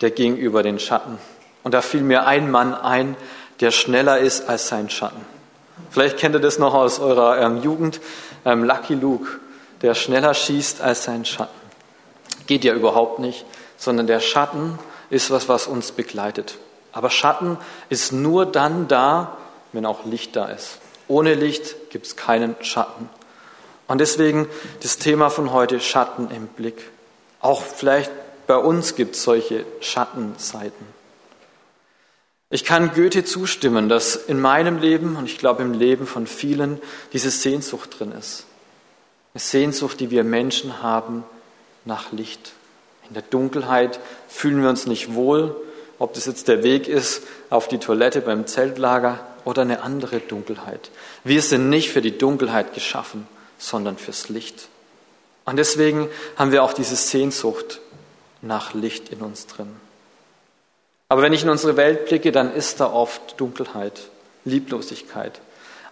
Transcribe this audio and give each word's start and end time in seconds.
der 0.00 0.10
ging 0.10 0.36
über 0.36 0.62
den 0.62 0.78
Schatten. 0.78 1.18
Und 1.62 1.72
da 1.72 1.80
fiel 1.80 2.02
mir 2.02 2.26
ein 2.26 2.50
Mann 2.50 2.74
ein, 2.74 3.16
der 3.60 3.70
schneller 3.70 4.18
ist 4.18 4.48
als 4.48 4.68
sein 4.68 4.90
Schatten. 4.90 5.24
Vielleicht 5.90 6.18
kennt 6.18 6.34
ihr 6.34 6.40
das 6.40 6.58
noch 6.58 6.74
aus 6.74 6.98
eurer 6.98 7.40
ähm, 7.40 7.62
Jugend. 7.62 8.00
Ähm, 8.44 8.64
Lucky 8.64 8.94
Luke, 8.94 9.28
der 9.82 9.94
schneller 9.94 10.34
schießt 10.34 10.80
als 10.80 11.04
sein 11.04 11.24
Schatten. 11.24 11.54
Geht 12.46 12.64
ja 12.64 12.74
überhaupt 12.74 13.20
nicht, 13.20 13.44
sondern 13.76 14.06
der 14.06 14.20
Schatten 14.20 14.78
ist 15.10 15.30
was, 15.30 15.48
was 15.48 15.66
uns 15.66 15.92
begleitet. 15.92 16.58
Aber 16.92 17.10
Schatten 17.10 17.58
ist 17.88 18.12
nur 18.12 18.46
dann 18.46 18.88
da, 18.88 19.36
wenn 19.72 19.86
auch 19.86 20.04
Licht 20.04 20.36
da 20.36 20.46
ist. 20.46 20.78
Ohne 21.06 21.34
Licht 21.34 21.90
gibt 21.90 22.06
es 22.06 22.16
keinen 22.16 22.56
Schatten. 22.60 23.08
Und 23.86 24.00
deswegen 24.00 24.48
das 24.82 24.98
Thema 24.98 25.30
von 25.30 25.52
heute, 25.52 25.80
Schatten 25.80 26.30
im 26.30 26.46
Blick. 26.46 26.90
Auch 27.40 27.62
vielleicht 27.62 28.10
bei 28.46 28.56
uns 28.56 28.94
gibt 28.94 29.16
es 29.16 29.22
solche 29.22 29.64
Schattenseiten. 29.80 30.86
Ich 32.50 32.64
kann 32.64 32.92
Goethe 32.94 33.24
zustimmen, 33.24 33.88
dass 33.88 34.16
in 34.16 34.40
meinem 34.40 34.78
Leben 34.78 35.16
und 35.16 35.26
ich 35.26 35.38
glaube 35.38 35.62
im 35.62 35.72
Leben 35.72 36.06
von 36.06 36.26
vielen 36.26 36.80
diese 37.12 37.30
Sehnsucht 37.30 37.98
drin 37.98 38.12
ist. 38.12 38.44
Eine 39.32 39.40
Sehnsucht, 39.40 39.98
die 39.98 40.10
wir 40.10 40.22
Menschen 40.22 40.82
haben 40.82 41.24
nach 41.84 42.12
Licht. 42.12 42.52
In 43.08 43.14
der 43.14 43.24
Dunkelheit 43.24 43.98
fühlen 44.28 44.62
wir 44.62 44.68
uns 44.68 44.86
nicht 44.86 45.14
wohl, 45.14 45.56
ob 45.98 46.14
das 46.14 46.26
jetzt 46.26 46.48
der 46.48 46.62
Weg 46.62 46.86
ist 46.86 47.22
auf 47.50 47.66
die 47.66 47.78
Toilette 47.78 48.20
beim 48.20 48.46
Zeltlager 48.46 49.18
oder 49.44 49.62
eine 49.62 49.82
andere 49.82 50.20
Dunkelheit. 50.20 50.90
Wir 51.24 51.42
sind 51.42 51.68
nicht 51.68 51.90
für 51.90 52.02
die 52.02 52.16
Dunkelheit 52.16 52.74
geschaffen, 52.74 53.26
sondern 53.58 53.98
fürs 53.98 54.28
Licht. 54.28 54.68
Und 55.44 55.56
deswegen 55.56 56.08
haben 56.36 56.52
wir 56.52 56.62
auch 56.62 56.72
diese 56.72 56.96
Sehnsucht 56.96 57.80
nach 58.46 58.74
Licht 58.74 59.08
in 59.08 59.20
uns 59.20 59.46
drin. 59.46 59.74
Aber 61.08 61.22
wenn 61.22 61.32
ich 61.32 61.42
in 61.42 61.50
unsere 61.50 61.76
Welt 61.76 62.06
blicke, 62.06 62.32
dann 62.32 62.52
ist 62.52 62.80
da 62.80 62.92
oft 62.92 63.38
Dunkelheit, 63.40 64.08
Lieblosigkeit. 64.44 65.40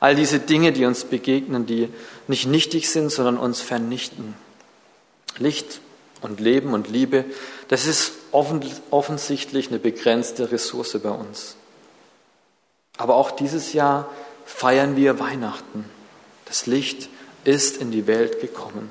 All 0.00 0.16
diese 0.16 0.40
Dinge, 0.40 0.72
die 0.72 0.84
uns 0.84 1.04
begegnen, 1.04 1.66
die 1.66 1.88
nicht 2.26 2.46
nichtig 2.46 2.90
sind, 2.90 3.10
sondern 3.10 3.38
uns 3.38 3.60
vernichten. 3.60 4.34
Licht 5.38 5.80
und 6.22 6.40
Leben 6.40 6.74
und 6.74 6.88
Liebe, 6.88 7.24
das 7.68 7.86
ist 7.86 8.12
offensichtlich 8.32 9.68
eine 9.68 9.78
begrenzte 9.78 10.50
Ressource 10.50 10.98
bei 11.02 11.10
uns. 11.10 11.56
Aber 12.96 13.14
auch 13.14 13.30
dieses 13.30 13.72
Jahr 13.72 14.10
feiern 14.44 14.96
wir 14.96 15.18
Weihnachten. 15.20 15.84
Das 16.46 16.66
Licht 16.66 17.08
ist 17.44 17.76
in 17.76 17.90
die 17.90 18.06
Welt 18.06 18.40
gekommen. 18.40 18.90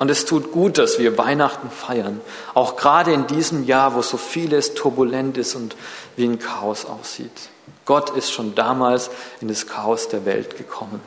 Und 0.00 0.10
es 0.10 0.24
tut 0.24 0.50
gut, 0.50 0.78
dass 0.78 0.98
wir 0.98 1.18
Weihnachten 1.18 1.70
feiern, 1.70 2.22
auch 2.54 2.76
gerade 2.76 3.12
in 3.12 3.26
diesem 3.26 3.66
Jahr, 3.66 3.94
wo 3.94 4.00
so 4.00 4.16
vieles 4.16 4.72
turbulent 4.72 5.36
ist 5.36 5.54
und 5.54 5.76
wie 6.16 6.24
ein 6.24 6.38
Chaos 6.38 6.86
aussieht. 6.86 7.50
Gott 7.84 8.16
ist 8.16 8.32
schon 8.32 8.54
damals 8.54 9.10
in 9.42 9.48
das 9.48 9.66
Chaos 9.66 10.08
der 10.08 10.24
Welt 10.24 10.56
gekommen, 10.56 11.02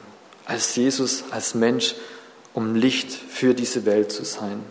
als 0.46 0.76
Jesus, 0.76 1.24
als 1.32 1.56
Mensch, 1.56 1.96
um 2.54 2.76
Licht 2.76 3.12
für 3.12 3.56
diese 3.56 3.86
Welt 3.88 4.12
zu 4.12 4.26
sein. 4.26 4.64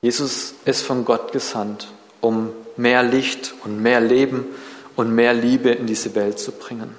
Jesus 0.00 0.54
ist 0.64 0.82
von 0.82 1.04
Gott 1.04 1.32
gesandt, 1.32 1.88
um 2.20 2.52
mehr 2.76 3.02
Licht 3.02 3.54
und 3.64 3.82
mehr 3.82 4.00
Leben 4.00 4.46
und 4.94 5.12
mehr 5.12 5.34
Liebe 5.34 5.70
in 5.70 5.86
diese 5.86 6.14
Welt 6.14 6.38
zu 6.38 6.52
bringen. 6.52 6.94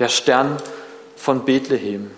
Der 0.00 0.08
Stern 0.08 0.56
von 1.14 1.44
Bethlehem, 1.44 2.10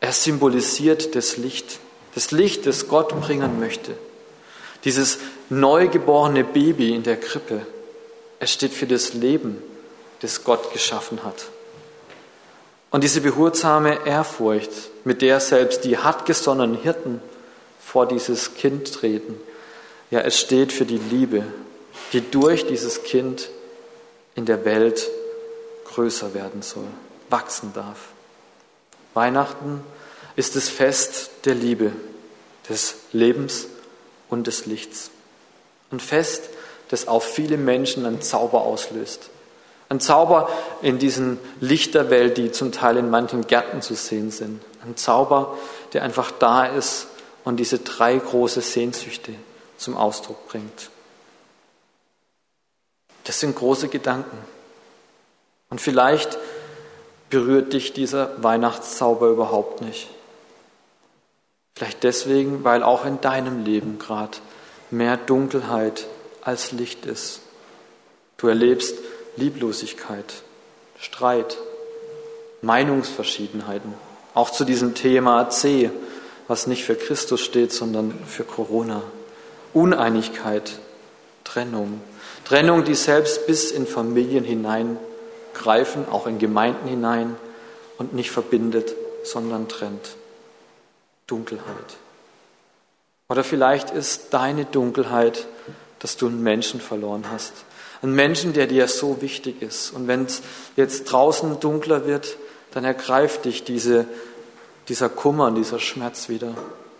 er 0.00 0.12
symbolisiert 0.12 1.14
das 1.14 1.36
Licht, 1.36 1.78
das 2.14 2.30
Licht, 2.30 2.66
das 2.66 2.88
Gott 2.88 3.08
bringen 3.20 3.60
möchte. 3.60 3.96
Dieses 4.84 5.18
neugeborene 5.50 6.42
Baby 6.42 6.94
in 6.94 7.02
der 7.02 7.18
Krippe, 7.18 7.66
es 8.38 8.52
steht 8.52 8.72
für 8.72 8.86
das 8.86 9.12
Leben, 9.12 9.62
das 10.20 10.42
Gott 10.42 10.72
geschaffen 10.72 11.22
hat. 11.22 11.46
Und 12.90 13.04
diese 13.04 13.20
behutsame 13.20 14.06
Ehrfurcht, 14.06 14.70
mit 15.04 15.22
der 15.22 15.38
selbst 15.38 15.84
die 15.84 15.98
hartgesonnenen 15.98 16.76
Hirten 16.80 17.20
vor 17.78 18.06
dieses 18.06 18.54
Kind 18.54 18.92
treten, 18.92 19.38
ja, 20.10 20.20
es 20.20 20.40
steht 20.40 20.72
für 20.72 20.86
die 20.86 20.98
Liebe, 20.98 21.44
die 22.12 22.28
durch 22.30 22.66
dieses 22.66 23.04
Kind 23.04 23.48
in 24.34 24.44
der 24.44 24.64
Welt 24.64 25.08
größer 25.84 26.34
werden 26.34 26.62
soll, 26.62 26.86
wachsen 27.28 27.72
darf. 27.74 28.08
Weihnachten 29.20 29.84
ist 30.34 30.56
das 30.56 30.70
Fest 30.70 31.30
der 31.44 31.54
Liebe, 31.54 31.92
des 32.70 32.94
Lebens 33.12 33.66
und 34.30 34.46
des 34.46 34.64
Lichts. 34.64 35.10
Ein 35.90 36.00
Fest, 36.00 36.44
das 36.88 37.06
auf 37.06 37.24
viele 37.24 37.58
Menschen 37.58 38.06
einen 38.06 38.22
Zauber 38.22 38.62
auslöst. 38.62 39.28
Ein 39.90 40.00
Zauber 40.00 40.48
in 40.80 40.98
diesen 40.98 41.38
Lichterwelt, 41.60 42.38
die 42.38 42.50
zum 42.50 42.72
Teil 42.72 42.96
in 42.96 43.10
manchen 43.10 43.46
Gärten 43.46 43.82
zu 43.82 43.94
sehen 43.94 44.30
sind. 44.30 44.62
Ein 44.86 44.96
Zauber, 44.96 45.58
der 45.92 46.02
einfach 46.02 46.30
da 46.30 46.64
ist 46.64 47.06
und 47.44 47.58
diese 47.58 47.80
drei 47.80 48.16
große 48.16 48.62
Sehnsüchte 48.62 49.34
zum 49.76 49.98
Ausdruck 49.98 50.48
bringt. 50.48 50.88
Das 53.24 53.38
sind 53.38 53.54
große 53.54 53.88
Gedanken. 53.88 54.38
Und 55.68 55.82
vielleicht 55.82 56.38
berührt 57.30 57.72
dich 57.72 57.92
dieser 57.92 58.42
Weihnachtszauber 58.42 59.28
überhaupt 59.28 59.80
nicht. 59.80 60.08
Vielleicht 61.74 62.02
deswegen, 62.02 62.64
weil 62.64 62.82
auch 62.82 63.06
in 63.06 63.20
deinem 63.20 63.64
Leben 63.64 63.98
gerade 63.98 64.36
mehr 64.90 65.16
Dunkelheit 65.16 66.06
als 66.42 66.72
Licht 66.72 67.06
ist. 67.06 67.40
Du 68.36 68.48
erlebst 68.48 68.98
Lieblosigkeit, 69.36 70.42
Streit, 70.98 71.56
Meinungsverschiedenheiten, 72.62 73.94
auch 74.34 74.50
zu 74.50 74.64
diesem 74.64 74.94
Thema 74.94 75.48
C, 75.48 75.90
was 76.48 76.66
nicht 76.66 76.84
für 76.84 76.96
Christus 76.96 77.40
steht, 77.40 77.72
sondern 77.72 78.12
für 78.26 78.44
Corona. 78.44 79.02
Uneinigkeit, 79.72 80.80
Trennung. 81.44 82.00
Trennung, 82.44 82.84
die 82.84 82.94
selbst 82.94 83.46
bis 83.46 83.70
in 83.70 83.86
Familien 83.86 84.44
hineingreifen, 85.60 86.08
auch 86.08 86.26
in 86.26 86.38
Gemeinden 86.38 86.88
hinein 86.88 87.36
und 87.98 88.14
nicht 88.14 88.30
verbindet, 88.30 88.94
sondern 89.24 89.68
trennt. 89.68 90.16
Dunkelheit. 91.26 91.96
Oder 93.28 93.44
vielleicht 93.44 93.90
ist 93.90 94.32
deine 94.34 94.64
Dunkelheit, 94.64 95.46
dass 96.00 96.16
du 96.16 96.26
einen 96.26 96.42
Menschen 96.42 96.80
verloren 96.80 97.26
hast. 97.30 97.52
Einen 98.02 98.14
Menschen, 98.14 98.52
der 98.52 98.66
dir 98.66 98.88
so 98.88 99.20
wichtig 99.20 99.62
ist. 99.62 99.90
Und 99.90 100.08
wenn 100.08 100.24
es 100.24 100.42
jetzt 100.74 101.04
draußen 101.04 101.60
dunkler 101.60 102.06
wird, 102.06 102.36
dann 102.72 102.84
ergreift 102.84 103.44
dich 103.44 103.62
diese, 103.62 104.06
dieser 104.88 105.08
Kummer 105.08 105.46
und 105.46 105.56
dieser 105.56 105.78
Schmerz 105.78 106.28
wieder. 106.28 106.54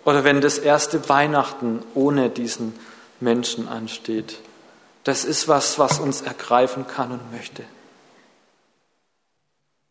Oder 0.04 0.22
wenn 0.24 0.40
das 0.40 0.58
erste 0.58 1.08
Weihnachten 1.08 1.82
ohne 1.94 2.30
diesen 2.30 2.74
Menschen 3.18 3.66
ansteht. 3.68 4.38
Das 5.04 5.24
ist 5.24 5.48
was, 5.48 5.78
was 5.78 5.98
uns 5.98 6.20
ergreifen 6.20 6.86
kann 6.86 7.10
und 7.10 7.32
möchte. 7.32 7.64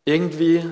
Irgendwie 0.09 0.67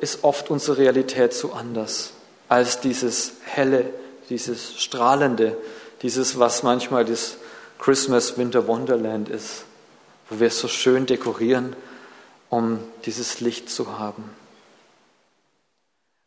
ist 0.00 0.24
oft 0.24 0.50
unsere 0.50 0.78
Realität 0.78 1.32
so 1.32 1.52
anders 1.52 2.12
als 2.48 2.80
dieses 2.80 3.34
helle, 3.44 3.88
dieses 4.30 4.82
strahlende, 4.82 5.56
dieses, 6.02 6.40
was 6.40 6.64
manchmal 6.64 7.04
das 7.04 7.36
Christmas 7.78 8.36
Winter 8.36 8.66
Wonderland 8.66 9.28
ist, 9.28 9.64
wo 10.28 10.40
wir 10.40 10.48
es 10.48 10.58
so 10.58 10.66
schön 10.66 11.06
dekorieren, 11.06 11.76
um 12.50 12.80
dieses 13.04 13.38
Licht 13.40 13.70
zu 13.70 14.00
haben. 14.00 14.28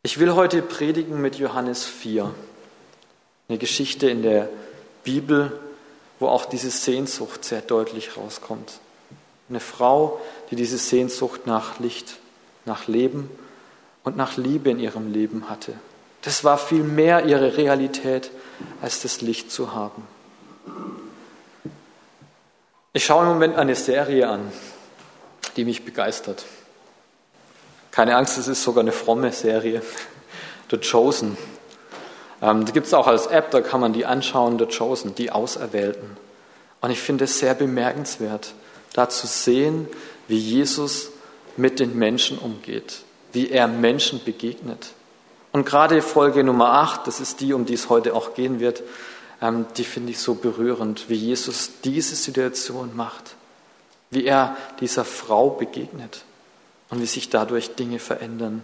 Ich 0.04 0.18
will 0.18 0.34
heute 0.34 0.62
predigen 0.62 1.20
mit 1.20 1.36
Johannes 1.36 1.84
4, 1.84 2.34
eine 3.50 3.58
Geschichte 3.58 4.10
in 4.10 4.22
der 4.22 4.48
Bibel, 5.04 5.52
wo 6.18 6.30
auch 6.30 6.46
diese 6.46 6.70
Sehnsucht 6.70 7.44
sehr 7.44 7.62
deutlich 7.62 8.16
rauskommt. 8.16 8.80
Eine 9.50 9.60
Frau, 9.60 10.22
die 10.50 10.56
diese 10.56 10.78
Sehnsucht 10.78 11.46
nach 11.46 11.82
Licht, 11.82 12.20
nach 12.68 12.88
Leben 12.88 13.32
und 14.04 14.16
nach 14.16 14.38
Liebe 14.38 14.70
in 14.70 14.80
ihrem 14.80 15.12
Leben 15.12 15.50
hatte. 15.50 15.74
Das 16.22 16.44
war 16.44 16.58
viel 16.58 16.84
mehr 16.84 17.26
ihre 17.26 17.58
Realität, 17.58 18.30
als 18.82 19.02
das 19.02 19.22
Licht 19.22 19.52
zu 19.52 19.74
haben. 19.74 20.04
Ich 22.94 23.06
schaue 23.06 23.24
im 23.24 23.30
Moment 23.30 23.56
eine 23.56 23.76
Serie 23.76 24.28
an, 24.28 24.52
die 25.56 25.66
mich 25.66 25.86
begeistert. 25.86 26.46
Keine 27.92 28.16
Angst, 28.16 28.38
es 28.38 28.48
ist 28.48 28.64
sogar 28.64 28.82
eine 28.82 28.92
fromme 28.92 29.32
Serie. 29.32 29.82
The 30.70 30.78
Chosen. 30.78 31.38
Ähm, 32.42 32.66
die 32.66 32.74
gibt 32.74 32.88
es 32.88 32.94
auch 32.94 33.08
als 33.08 33.28
App, 33.28 33.52
da 33.52 33.62
kann 33.62 33.80
man 33.80 33.94
die 33.94 34.06
anschauen, 34.06 34.60
The 34.60 34.66
Chosen, 34.66 35.16
die 35.16 35.32
Auserwählten. 35.32 36.18
Und 36.82 36.92
ich 36.92 37.00
finde 37.00 37.26
es 37.26 37.40
sehr 37.40 37.54
bemerkenswert, 37.54 38.54
da 38.94 39.10
zu 39.10 39.28
sehen, 39.28 39.88
wie 40.28 40.38
Jesus 40.38 41.12
mit 41.58 41.80
den 41.80 41.98
Menschen 41.98 42.38
umgeht, 42.38 43.02
wie 43.34 43.50
er 43.50 43.68
Menschen 43.68 44.24
begegnet. 44.24 44.94
Und 45.52 45.66
gerade 45.66 46.02
Folge 46.02 46.44
Nummer 46.44 46.74
8, 46.74 47.08
das 47.08 47.20
ist 47.20 47.42
die, 47.42 47.54
um 47.54 47.66
die 47.66 47.74
es 47.74 47.90
heute 47.90 48.14
auch 48.14 48.36
gehen 48.36 48.60
wird, 48.60 48.84
ähm, 49.42 49.66
die 49.76 49.84
finde 49.84 50.12
ich 50.12 50.20
so 50.20 50.36
berührend, 50.36 51.10
wie 51.10 51.16
Jesus 51.16 51.72
diese 51.84 52.16
Situation 52.16 52.96
macht, 52.96 53.36
wie 54.12 54.26
er 54.26 54.56
dieser 54.80 55.06
Frau 55.06 55.50
begegnet 55.50 56.24
und 56.90 57.02
wie 57.02 57.06
sich 57.06 57.30
dadurch 57.30 57.76
Dinge 57.76 58.00
verändern. 58.00 58.62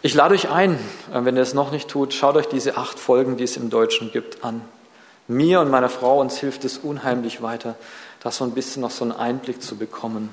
Ich 0.00 0.14
lade 0.14 0.34
euch 0.34 0.50
ein, 0.50 0.74
äh, 1.12 1.24
wenn 1.24 1.36
ihr 1.36 1.42
es 1.42 1.54
noch 1.54 1.72
nicht 1.72 1.88
tut, 1.88 2.14
schaut 2.14 2.36
euch 2.36 2.46
diese 2.46 2.76
acht 2.76 2.98
Folgen, 2.98 3.36
die 3.36 3.44
es 3.44 3.56
im 3.56 3.70
Deutschen 3.70 4.12
gibt, 4.12 4.44
an. 4.44 4.62
Mir 5.26 5.60
und 5.60 5.70
meiner 5.70 5.90
Frau, 5.90 6.20
uns 6.20 6.38
hilft 6.38 6.64
es 6.64 6.78
unheimlich 6.78 7.42
weiter, 7.42 7.74
da 8.20 8.30
so 8.30 8.44
ein 8.44 8.52
bisschen 8.52 8.82
noch 8.82 8.90
so 8.90 9.04
einen 9.04 9.12
Einblick 9.12 9.62
zu 9.62 9.76
bekommen 9.76 10.30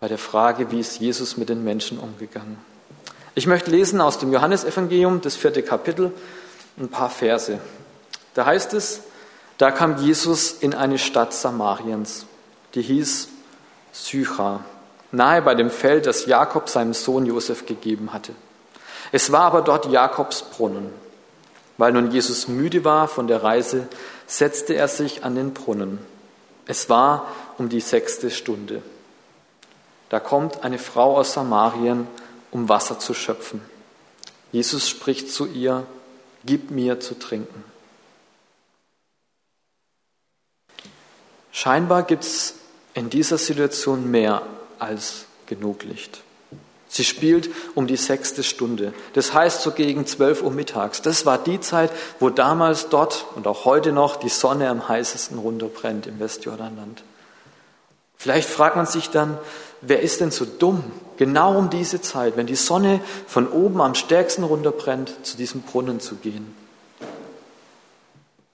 bei 0.00 0.08
der 0.08 0.18
Frage, 0.18 0.70
wie 0.70 0.80
ist 0.80 0.98
Jesus 0.98 1.36
mit 1.36 1.50
den 1.50 1.62
Menschen 1.62 1.98
umgegangen. 1.98 2.56
Ich 3.34 3.46
möchte 3.46 3.70
lesen 3.70 4.00
aus 4.00 4.18
dem 4.18 4.32
Johannesevangelium, 4.32 5.20
das 5.20 5.36
vierte 5.36 5.62
Kapitel, 5.62 6.10
ein 6.78 6.88
paar 6.88 7.10
Verse. 7.10 7.60
Da 8.32 8.46
heißt 8.46 8.72
es, 8.72 9.02
da 9.58 9.70
kam 9.70 9.98
Jesus 9.98 10.52
in 10.52 10.72
eine 10.72 10.98
Stadt 10.98 11.34
Samariens, 11.34 12.24
die 12.74 12.80
hieß 12.80 13.28
Sychar, 13.92 14.64
nahe 15.12 15.42
bei 15.42 15.54
dem 15.54 15.68
Feld, 15.68 16.06
das 16.06 16.24
Jakob 16.24 16.70
seinem 16.70 16.94
Sohn 16.94 17.26
Josef 17.26 17.66
gegeben 17.66 18.14
hatte. 18.14 18.32
Es 19.12 19.30
war 19.32 19.42
aber 19.42 19.60
dort 19.60 19.86
Jakobs 19.86 20.42
Brunnen. 20.42 20.90
Weil 21.76 21.92
nun 21.92 22.10
Jesus 22.10 22.48
müde 22.48 22.84
war 22.84 23.06
von 23.06 23.26
der 23.26 23.42
Reise, 23.42 23.86
setzte 24.26 24.74
er 24.74 24.88
sich 24.88 25.24
an 25.24 25.34
den 25.34 25.52
Brunnen. 25.52 25.98
Es 26.66 26.88
war 26.88 27.26
um 27.58 27.68
die 27.68 27.80
sechste 27.80 28.30
Stunde. 28.30 28.82
Da 30.10 30.20
kommt 30.20 30.64
eine 30.64 30.78
Frau 30.78 31.16
aus 31.16 31.32
Samarien, 31.32 32.06
um 32.50 32.68
Wasser 32.68 32.98
zu 32.98 33.14
schöpfen. 33.14 33.62
Jesus 34.52 34.88
spricht 34.88 35.30
zu 35.30 35.46
ihr, 35.46 35.86
Gib 36.44 36.70
mir 36.70 37.00
zu 37.00 37.18
trinken. 37.18 37.64
Scheinbar 41.52 42.02
gibt 42.04 42.24
es 42.24 42.54
in 42.94 43.10
dieser 43.10 43.36
Situation 43.36 44.10
mehr 44.10 44.42
als 44.78 45.26
genug 45.44 45.82
Licht. 45.82 46.22
Sie 46.88 47.04
spielt 47.04 47.50
um 47.74 47.86
die 47.86 47.98
sechste 47.98 48.42
Stunde. 48.42 48.94
Das 49.12 49.34
heißt 49.34 49.60
so 49.60 49.72
gegen 49.72 50.06
zwölf 50.06 50.42
Uhr 50.42 50.50
mittags. 50.50 51.02
Das 51.02 51.26
war 51.26 51.36
die 51.36 51.60
Zeit, 51.60 51.92
wo 52.18 52.30
damals 52.30 52.88
dort 52.88 53.26
und 53.36 53.46
auch 53.46 53.66
heute 53.66 53.92
noch 53.92 54.16
die 54.16 54.30
Sonne 54.30 54.70
am 54.70 54.88
heißesten 54.88 55.38
runterbrennt 55.38 56.06
im 56.06 56.18
Westjordanland. 56.18 57.04
Vielleicht 58.16 58.48
fragt 58.48 58.76
man 58.76 58.86
sich 58.86 59.10
dann, 59.10 59.38
wer 59.80 60.00
ist 60.00 60.20
denn 60.20 60.30
so 60.30 60.44
dumm, 60.44 60.84
genau 61.16 61.56
um 61.56 61.70
diese 61.70 62.00
Zeit, 62.00 62.36
wenn 62.36 62.46
die 62.46 62.56
Sonne 62.56 63.00
von 63.26 63.48
oben 63.48 63.80
am 63.80 63.94
stärksten 63.94 64.44
runterbrennt, 64.44 65.24
zu 65.24 65.36
diesem 65.36 65.62
Brunnen 65.62 66.00
zu 66.00 66.16
gehen 66.16 66.54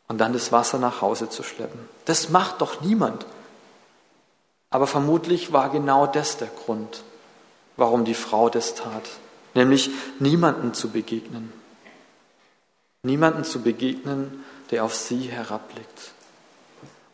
und 0.09 0.19
dann 0.19 0.33
das 0.33 0.53
Wasser 0.53 0.79
nach 0.79 1.01
Hause 1.01 1.29
zu 1.29 1.43
schleppen? 1.43 1.81
Das 2.05 2.31
macht 2.31 2.61
doch 2.61 2.81
niemand. 2.81 3.27
Aber 4.71 4.87
vermutlich 4.87 5.53
war 5.53 5.71
genau 5.71 6.07
das 6.07 6.39
der 6.39 6.49
Grund, 6.49 7.03
warum 7.77 8.05
die 8.05 8.15
Frau 8.15 8.49
das 8.49 8.75
tat, 8.75 9.09
nämlich 9.55 9.91
niemanden 10.19 10.75
zu 10.75 10.91
begegnen. 10.91 11.53
Niemanden 13.03 13.45
zu 13.45 13.63
begegnen, 13.63 14.45
der 14.71 14.85
auf 14.85 14.95
sie 14.95 15.31
herabblickt. 15.31 16.16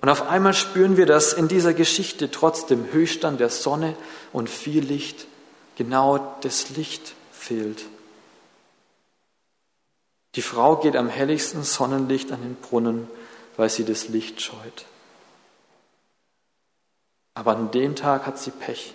Und 0.02 0.08
auf 0.08 0.28
einmal 0.28 0.52
spüren 0.52 0.96
wir, 0.96 1.06
dass 1.06 1.32
in 1.32 1.46
dieser 1.46 1.74
Geschichte 1.74 2.28
trotz 2.28 2.66
dem 2.66 2.92
Höchststand 2.92 3.38
der 3.38 3.50
Sonne 3.50 3.94
und 4.32 4.50
viel 4.50 4.84
Licht 4.84 5.26
genau 5.76 6.36
das 6.40 6.70
Licht 6.70 7.14
fehlt. 7.30 7.84
Die 10.34 10.42
Frau 10.42 10.76
geht 10.76 10.96
am 10.96 11.08
helligsten 11.08 11.62
Sonnenlicht 11.62 12.32
an 12.32 12.42
den 12.42 12.56
Brunnen, 12.56 13.06
weil 13.56 13.70
sie 13.70 13.84
das 13.84 14.08
Licht 14.08 14.40
scheut. 14.40 14.86
Aber 17.34 17.52
an 17.56 17.70
dem 17.70 17.94
Tag 17.94 18.26
hat 18.26 18.40
sie 18.40 18.50
Pech 18.50 18.94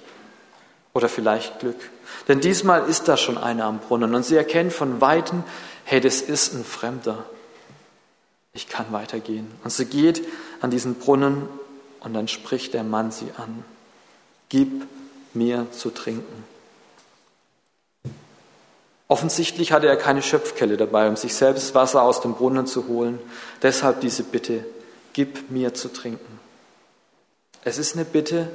oder 0.93 1.07
vielleicht 1.07 1.59
Glück. 1.59 1.89
Denn 2.27 2.41
diesmal 2.41 2.87
ist 2.89 3.07
da 3.07 3.15
schon 3.15 3.37
einer 3.37 3.63
am 3.63 3.79
Brunnen 3.79 4.13
und 4.13 4.23
sie 4.23 4.35
erkennt 4.35 4.73
von 4.73 4.99
weitem, 4.99 5.45
hey, 5.85 6.01
das 6.01 6.19
ist 6.21 6.53
ein 6.53 6.65
Fremder. 6.65 7.23
Ich 8.51 8.67
kann 8.67 8.91
weitergehen. 8.91 9.49
Und 9.63 9.69
sie 9.69 9.85
geht 9.85 10.27
an 10.61 10.71
diesen 10.71 10.95
Brunnen 10.95 11.47
und 11.99 12.13
dann 12.13 12.27
spricht 12.27 12.73
der 12.73 12.83
Mann 12.83 13.11
sie 13.11 13.31
an. 13.37 13.63
Gib 14.49 14.85
mir 15.33 15.67
zu 15.71 15.89
trinken. 15.89 16.43
Offensichtlich 19.09 19.71
hatte 19.71 19.87
er 19.87 19.95
keine 19.95 20.21
Schöpfkelle 20.21 20.75
dabei, 20.75 21.07
um 21.07 21.15
sich 21.15 21.33
selbst 21.33 21.73
Wasser 21.75 22.01
aus 22.01 22.19
dem 22.19 22.33
Brunnen 22.33 22.67
zu 22.67 22.87
holen. 22.87 23.19
Deshalb 23.61 24.01
diese 24.01 24.23
Bitte, 24.23 24.65
gib 25.13 25.49
mir 25.49 25.73
zu 25.73 25.91
trinken. 25.93 26.39
Es 27.63 27.77
ist 27.77 27.95
eine 27.95 28.05
Bitte, 28.05 28.49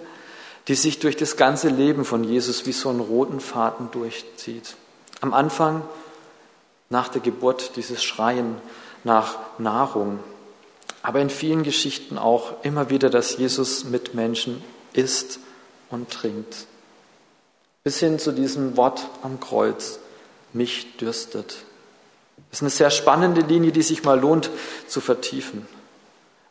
die 0.69 0.75
sich 0.75 0.99
durch 0.99 1.17
das 1.17 1.37
ganze 1.37 1.69
Leben 1.69 2.05
von 2.05 2.23
Jesus 2.23 2.67
wie 2.67 2.73
so 2.73 2.91
einen 2.91 3.01
roten 3.01 3.41
Faden 3.41 3.91
durchzieht. 3.91 4.77
Am 5.21 5.33
Anfang, 5.33 5.83
nach 6.91 7.09
der 7.09 7.23
Geburt, 7.23 7.77
dieses 7.77 8.05
Schreien 8.05 8.57
nach 9.05 9.39
Nahrung, 9.59 10.21
aber 11.03 11.21
in 11.21 11.31
vielen 11.31 11.63
Geschichten 11.63 12.19
auch 12.19 12.63
immer 12.63 12.91
wieder, 12.91 13.11
dass 13.11 13.37
Jesus 13.37 13.85
mit 13.85 14.15
Menschen 14.15 14.63
isst 14.93 15.41
und 15.91 16.11
trinkt. 16.11 16.67
Bis 17.85 17.99
hin 17.99 18.19
zu 18.19 18.33
diesem 18.33 18.77
Wort 18.77 19.09
am 19.23 19.41
Kreuz, 19.41 19.99
mich 20.53 20.97
dürstet. 20.97 21.57
Das 22.51 22.59
ist 22.59 22.63
eine 22.63 22.71
sehr 22.71 22.91
spannende 22.91 23.41
Linie, 23.41 23.73
die 23.73 23.83
sich 23.83 24.05
mal 24.05 24.19
lohnt 24.19 24.51
zu 24.87 25.01
vertiefen. 25.01 25.67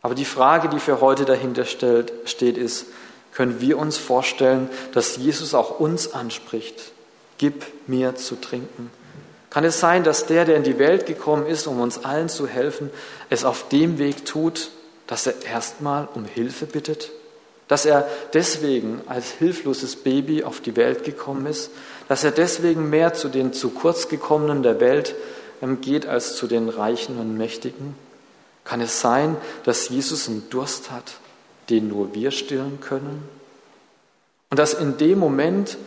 Aber 0.01 0.15
die 0.15 0.25
Frage, 0.25 0.67
die 0.67 0.79
für 0.79 0.99
heute 0.99 1.25
dahinter 1.25 1.63
steht, 1.65 2.57
ist, 2.57 2.87
können 3.31 3.61
wir 3.61 3.77
uns 3.77 3.97
vorstellen, 3.97 4.69
dass 4.93 5.15
Jesus 5.15 5.53
auch 5.53 5.79
uns 5.79 6.13
anspricht, 6.13 6.91
gib 7.37 7.65
mir 7.87 8.15
zu 8.15 8.35
trinken? 8.35 8.89
Kann 9.51 9.65
es 9.65 9.81
sein, 9.81 10.05
dass 10.05 10.25
der, 10.25 10.45
der 10.45 10.55
in 10.55 10.63
die 10.63 10.79
Welt 10.79 11.05
gekommen 11.05 11.45
ist, 11.45 11.67
um 11.67 11.81
uns 11.81 12.05
allen 12.05 12.29
zu 12.29 12.47
helfen, 12.47 12.89
es 13.29 13.43
auf 13.43 13.67
dem 13.67 13.99
Weg 13.99 14.25
tut, 14.25 14.71
dass 15.07 15.27
er 15.27 15.33
erstmal 15.45 16.07
um 16.13 16.23
Hilfe 16.23 16.65
bittet? 16.65 17.11
Dass 17.67 17.85
er 17.85 18.07
deswegen 18.33 19.01
als 19.07 19.31
hilfloses 19.31 19.97
Baby 19.97 20.45
auf 20.45 20.61
die 20.61 20.77
Welt 20.77 21.03
gekommen 21.03 21.45
ist? 21.45 21.69
Dass 22.07 22.23
er 22.23 22.31
deswegen 22.31 22.89
mehr 22.89 23.13
zu 23.13 23.27
den 23.27 23.51
zu 23.51 23.71
kurz 23.71 24.07
gekommenen 24.07 24.63
der 24.63 24.79
Welt 24.79 25.15
ähm, 25.61 25.81
geht 25.81 26.05
als 26.05 26.37
zu 26.37 26.47
den 26.47 26.69
Reichen 26.69 27.19
und 27.19 27.37
Mächtigen? 27.37 27.95
Kann 28.63 28.79
es 28.79 29.01
sein, 29.01 29.35
dass 29.65 29.89
Jesus 29.89 30.29
einen 30.29 30.49
Durst 30.49 30.91
hat, 30.91 31.15
den 31.69 31.89
nur 31.89 32.13
wir 32.13 32.31
stillen 32.31 32.79
können? 32.79 33.27
Und 34.49 34.59
dass 34.59 34.73
in 34.73 34.97
dem 34.97 35.19
Moment, 35.19 35.77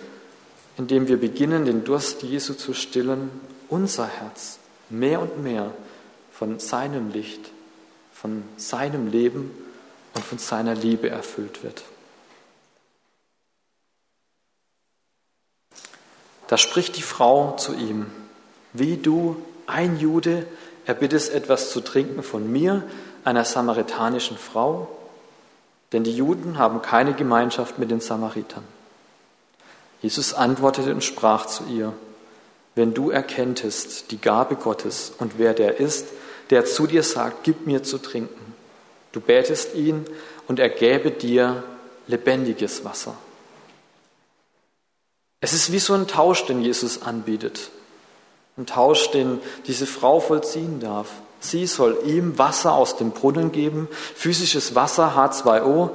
in 0.77 0.87
dem 0.87 1.09
wir 1.09 1.19
beginnen, 1.19 1.65
den 1.65 1.85
Durst 1.85 2.23
Jesu 2.23 2.53
zu 2.53 2.75
stillen, 2.75 3.31
unser 3.75 4.07
Herz 4.07 4.61
mehr 4.89 5.21
und 5.21 5.43
mehr 5.43 5.73
von 6.33 6.61
seinem 6.61 7.11
Licht, 7.11 7.51
von 8.13 8.45
seinem 8.57 9.11
Leben 9.11 9.51
und 10.15 10.25
von 10.25 10.39
seiner 10.39 10.77
Liebe 10.77 11.11
erfüllt 11.11 11.65
wird. 11.65 11.83
Da 16.47 16.57
spricht 16.57 16.97
die 16.97 17.03
Frau 17.03 17.57
zu 17.57 17.75
ihm, 17.75 18.07
wie 18.73 18.97
du, 18.97 19.43
ein 19.67 19.99
Jude, 19.99 20.47
erbittest 20.87 21.33
etwas 21.33 21.71
zu 21.73 21.81
trinken 21.81 22.23
von 22.23 22.51
mir, 22.53 22.85
einer 23.25 23.45
samaritanischen 23.45 24.39
Frau? 24.39 24.87
Denn 25.93 26.05
die 26.05 26.15
Juden 26.15 26.59
haben 26.59 26.81
keine 26.81 27.15
Gemeinschaft 27.15 27.81
mit 27.81 27.91
den 27.91 28.01
Samaritern. 28.01 28.65
Jesus 30.01 30.33
antwortete 30.33 30.93
und 30.93 31.03
sprach 31.03 31.47
zu 31.47 31.65
ihr, 31.65 31.93
wenn 32.75 32.95
du 32.95 33.11
erkenntest 33.11 34.11
die 34.11 34.21
Gabe 34.21 34.57
Gottes 34.57 35.13
und 35.19 35.39
wer 35.39 35.55
der 35.55 35.79
ist, 35.79 36.09
der 36.51 36.65
zu 36.65 36.87
dir 36.87 37.03
sagt, 37.03 37.45
gib 37.45 37.67
mir 37.67 37.83
zu 37.83 37.99
trinken. 37.99 38.55
Du 39.13 39.21
betest 39.21 39.75
ihn 39.75 40.05
und 40.49 40.59
er 40.59 40.69
gäbe 40.69 41.11
dir 41.11 41.63
lebendiges 42.07 42.85
Wasser. 42.85 43.17
Es 45.41 45.53
ist 45.53 45.73
wie 45.73 45.79
so 45.79 45.95
ein 45.95 46.09
Tausch, 46.09 46.47
den 46.47 46.63
Jesus 46.63 47.03
anbietet. 47.03 47.71
Ein 48.57 48.67
Tausch, 48.67 49.11
den 49.11 49.41
diese 49.67 49.87
Frau 49.87 50.21
vollziehen 50.21 50.81
darf. 50.81 51.09
Sie 51.41 51.67
soll 51.67 51.99
ihm 52.07 52.39
Wasser 52.39 52.73
aus 52.73 52.97
dem 52.97 53.11
Brunnen 53.11 53.53
geben, 53.53 53.89
physisches 54.15 54.75
Wasser, 54.75 55.15
H2O, 55.17 55.91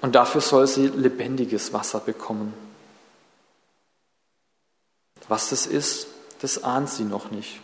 und 0.00 0.14
dafür 0.14 0.40
soll 0.40 0.66
sie 0.66 0.88
lebendiges 0.88 1.72
Wasser 1.72 2.00
bekommen. 2.00 2.54
Was 5.28 5.50
das 5.50 5.66
ist, 5.66 6.06
das 6.44 6.62
ahnt 6.62 6.90
sie 6.90 7.04
noch 7.04 7.30
nicht. 7.30 7.58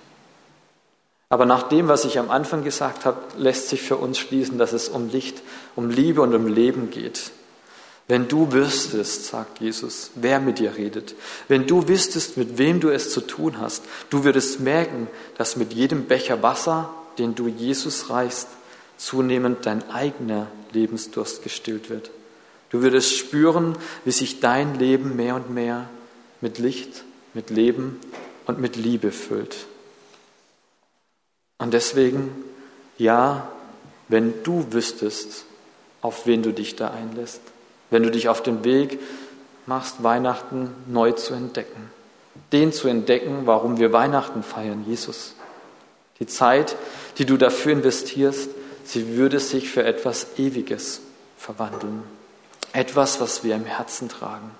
Aber 1.28 1.44
nach 1.44 1.64
dem, 1.64 1.86
was 1.86 2.06
ich 2.06 2.18
am 2.18 2.30
Anfang 2.30 2.64
gesagt 2.64 3.04
habe, 3.04 3.20
lässt 3.36 3.68
sich 3.68 3.82
für 3.82 3.96
uns 3.96 4.18
schließen, 4.18 4.58
dass 4.58 4.72
es 4.72 4.88
um 4.88 5.10
Licht, 5.10 5.42
um 5.76 5.90
Liebe 5.90 6.22
und 6.22 6.34
um 6.34 6.48
Leben 6.48 6.90
geht. 6.90 7.30
Wenn 8.08 8.26
du 8.26 8.52
wüsstest, 8.52 9.26
sagt 9.26 9.60
Jesus, 9.60 10.12
wer 10.14 10.40
mit 10.40 10.58
dir 10.58 10.76
redet, 10.76 11.14
wenn 11.46 11.66
du 11.66 11.86
wüsstest, 11.86 12.38
mit 12.38 12.56
wem 12.56 12.80
du 12.80 12.88
es 12.88 13.10
zu 13.10 13.20
tun 13.20 13.60
hast, 13.60 13.84
du 14.08 14.24
würdest 14.24 14.60
merken, 14.60 15.06
dass 15.36 15.56
mit 15.56 15.74
jedem 15.74 16.06
Becher 16.06 16.42
Wasser, 16.42 16.88
den 17.18 17.34
du 17.34 17.46
Jesus 17.46 18.08
reichst, 18.08 18.48
zunehmend 18.96 19.66
dein 19.66 19.88
eigener 19.90 20.46
Lebensdurst 20.72 21.42
gestillt 21.42 21.90
wird. 21.90 22.10
Du 22.70 22.80
würdest 22.80 23.14
spüren, 23.14 23.76
wie 24.06 24.10
sich 24.10 24.40
dein 24.40 24.78
Leben 24.78 25.16
mehr 25.16 25.34
und 25.36 25.50
mehr 25.50 25.88
mit 26.40 26.58
Licht, 26.58 27.04
mit 27.34 27.50
Leben 27.50 28.00
und 28.50 28.60
mit 28.60 28.74
Liebe 28.74 29.12
füllt. 29.12 29.56
Und 31.58 31.72
deswegen, 31.72 32.32
ja, 32.98 33.48
wenn 34.08 34.42
du 34.42 34.72
wüsstest, 34.72 35.44
auf 36.02 36.26
wen 36.26 36.42
du 36.42 36.52
dich 36.52 36.74
da 36.74 36.90
einlässt, 36.90 37.40
wenn 37.90 38.02
du 38.02 38.10
dich 38.10 38.28
auf 38.28 38.42
den 38.42 38.64
Weg 38.64 38.98
machst, 39.66 40.02
Weihnachten 40.02 40.74
neu 40.88 41.12
zu 41.12 41.32
entdecken, 41.32 41.90
den 42.50 42.72
zu 42.72 42.88
entdecken, 42.88 43.42
warum 43.44 43.78
wir 43.78 43.92
Weihnachten 43.92 44.42
feiern, 44.42 44.84
Jesus. 44.84 45.36
Die 46.18 46.26
Zeit, 46.26 46.74
die 47.18 47.26
du 47.26 47.36
dafür 47.36 47.70
investierst, 47.70 48.50
sie 48.84 49.16
würde 49.16 49.38
sich 49.38 49.70
für 49.70 49.84
etwas 49.84 50.38
Ewiges 50.38 51.02
verwandeln. 51.38 52.02
Etwas, 52.72 53.20
was 53.20 53.44
wir 53.44 53.54
im 53.54 53.64
Herzen 53.64 54.08
tragen. 54.08 54.50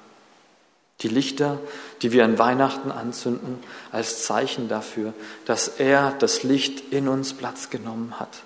Die 1.03 1.09
Lichter, 1.09 1.59
die 2.03 2.13
wir 2.13 2.25
an 2.25 2.39
Weihnachten 2.39 2.93
anzünden, 2.93 3.59
als 3.91 4.25
Zeichen 4.25 4.69
dafür, 4.69 5.15
dass 5.47 5.69
er 5.69 6.13
das 6.19 6.43
Licht 6.43 6.93
in 6.93 7.09
uns 7.09 7.33
Platz 7.33 7.71
genommen 7.71 8.21
hat. 8.21 8.43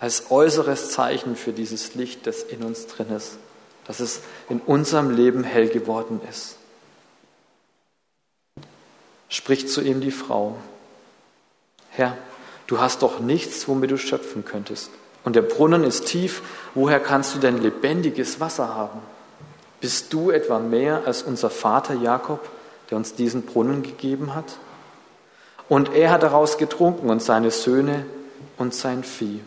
Als 0.00 0.30
äußeres 0.30 0.90
Zeichen 0.90 1.34
für 1.34 1.52
dieses 1.52 1.94
Licht, 1.94 2.26
das 2.26 2.42
in 2.42 2.62
uns 2.62 2.86
drin 2.86 3.10
ist, 3.10 3.38
dass 3.86 4.00
es 4.00 4.20
in 4.48 4.60
unserem 4.60 5.10
Leben 5.10 5.44
hell 5.44 5.68
geworden 5.68 6.20
ist. 6.28 6.56
Spricht 9.28 9.68
zu 9.68 9.80
ihm 9.80 10.00
die 10.00 10.10
Frau, 10.10 10.56
Herr, 11.90 12.16
du 12.66 12.78
hast 12.78 13.02
doch 13.02 13.18
nichts, 13.18 13.66
womit 13.66 13.90
du 13.90 13.98
schöpfen 13.98 14.44
könntest. 14.44 14.90
Und 15.24 15.36
der 15.36 15.42
Brunnen 15.42 15.84
ist 15.84 16.06
tief, 16.06 16.42
woher 16.74 17.00
kannst 17.00 17.34
du 17.34 17.38
denn 17.38 17.60
lebendiges 17.60 18.40
Wasser 18.40 18.74
haben? 18.74 19.00
Bist 19.80 20.12
du 20.12 20.30
etwa 20.30 20.58
mehr 20.58 21.02
als 21.06 21.22
unser 21.22 21.50
Vater 21.50 21.94
Jakob, 21.94 22.48
der 22.90 22.98
uns 22.98 23.14
diesen 23.14 23.42
Brunnen 23.42 23.82
gegeben 23.82 24.34
hat? 24.34 24.56
Und 25.68 25.94
er 25.94 26.10
hat 26.10 26.22
daraus 26.22 26.58
getrunken 26.58 27.10
und 27.10 27.22
seine 27.22 27.50
Söhne 27.50 28.06
und 28.56 28.74
sein 28.74 29.04
Vieh. 29.04 29.40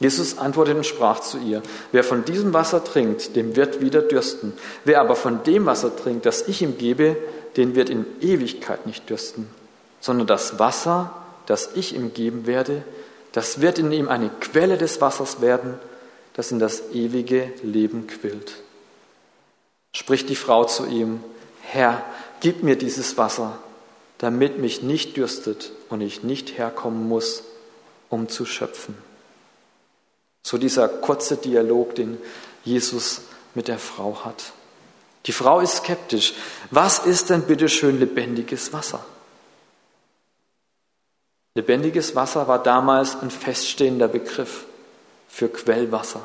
Jesus 0.00 0.38
antwortete 0.38 0.78
und 0.78 0.86
sprach 0.86 1.20
zu 1.20 1.36
ihr, 1.38 1.62
wer 1.92 2.02
von 2.02 2.24
diesem 2.24 2.54
Wasser 2.54 2.82
trinkt, 2.82 3.36
dem 3.36 3.54
wird 3.54 3.82
wieder 3.82 4.00
dürsten. 4.00 4.54
Wer 4.84 5.00
aber 5.00 5.14
von 5.14 5.42
dem 5.44 5.66
Wasser 5.66 5.94
trinkt, 5.94 6.24
das 6.24 6.48
ich 6.48 6.62
ihm 6.62 6.78
gebe, 6.78 7.16
den 7.58 7.74
wird 7.74 7.90
in 7.90 8.06
Ewigkeit 8.22 8.86
nicht 8.86 9.10
dürsten, 9.10 9.50
sondern 10.00 10.26
das 10.26 10.58
Wasser, 10.58 11.12
das 11.44 11.70
ich 11.74 11.94
ihm 11.94 12.14
geben 12.14 12.46
werde, 12.46 12.82
das 13.32 13.60
wird 13.60 13.78
in 13.78 13.92
ihm 13.92 14.08
eine 14.08 14.30
Quelle 14.40 14.78
des 14.78 15.02
Wassers 15.02 15.42
werden, 15.42 15.78
das 16.34 16.52
in 16.52 16.58
das 16.58 16.90
ewige 16.92 17.52
Leben 17.62 18.06
quillt. 18.06 18.54
Spricht 19.94 20.28
die 20.28 20.36
Frau 20.36 20.64
zu 20.64 20.86
ihm, 20.86 21.22
Herr, 21.62 22.04
gib 22.40 22.62
mir 22.62 22.76
dieses 22.76 23.18
Wasser, 23.18 23.58
damit 24.18 24.58
mich 24.58 24.82
nicht 24.82 25.16
dürstet 25.16 25.72
und 25.88 26.00
ich 26.00 26.22
nicht 26.22 26.58
herkommen 26.58 27.08
muss, 27.08 27.42
um 28.08 28.28
zu 28.28 28.44
schöpfen. 28.44 28.96
So 30.42 30.58
dieser 30.58 30.88
kurze 30.88 31.36
Dialog, 31.36 31.94
den 31.94 32.18
Jesus 32.64 33.22
mit 33.54 33.68
der 33.68 33.78
Frau 33.78 34.24
hat. 34.24 34.52
Die 35.26 35.32
Frau 35.32 35.60
ist 35.60 35.78
skeptisch. 35.78 36.34
Was 36.70 37.00
ist 37.00 37.30
denn 37.30 37.42
bitte 37.42 37.68
schön 37.68 37.98
lebendiges 37.98 38.72
Wasser? 38.72 39.04
Lebendiges 41.54 42.14
Wasser 42.14 42.48
war 42.48 42.62
damals 42.62 43.16
ein 43.20 43.30
feststehender 43.30 44.08
Begriff 44.08 44.66
für 45.30 45.48
Quellwasser. 45.48 46.20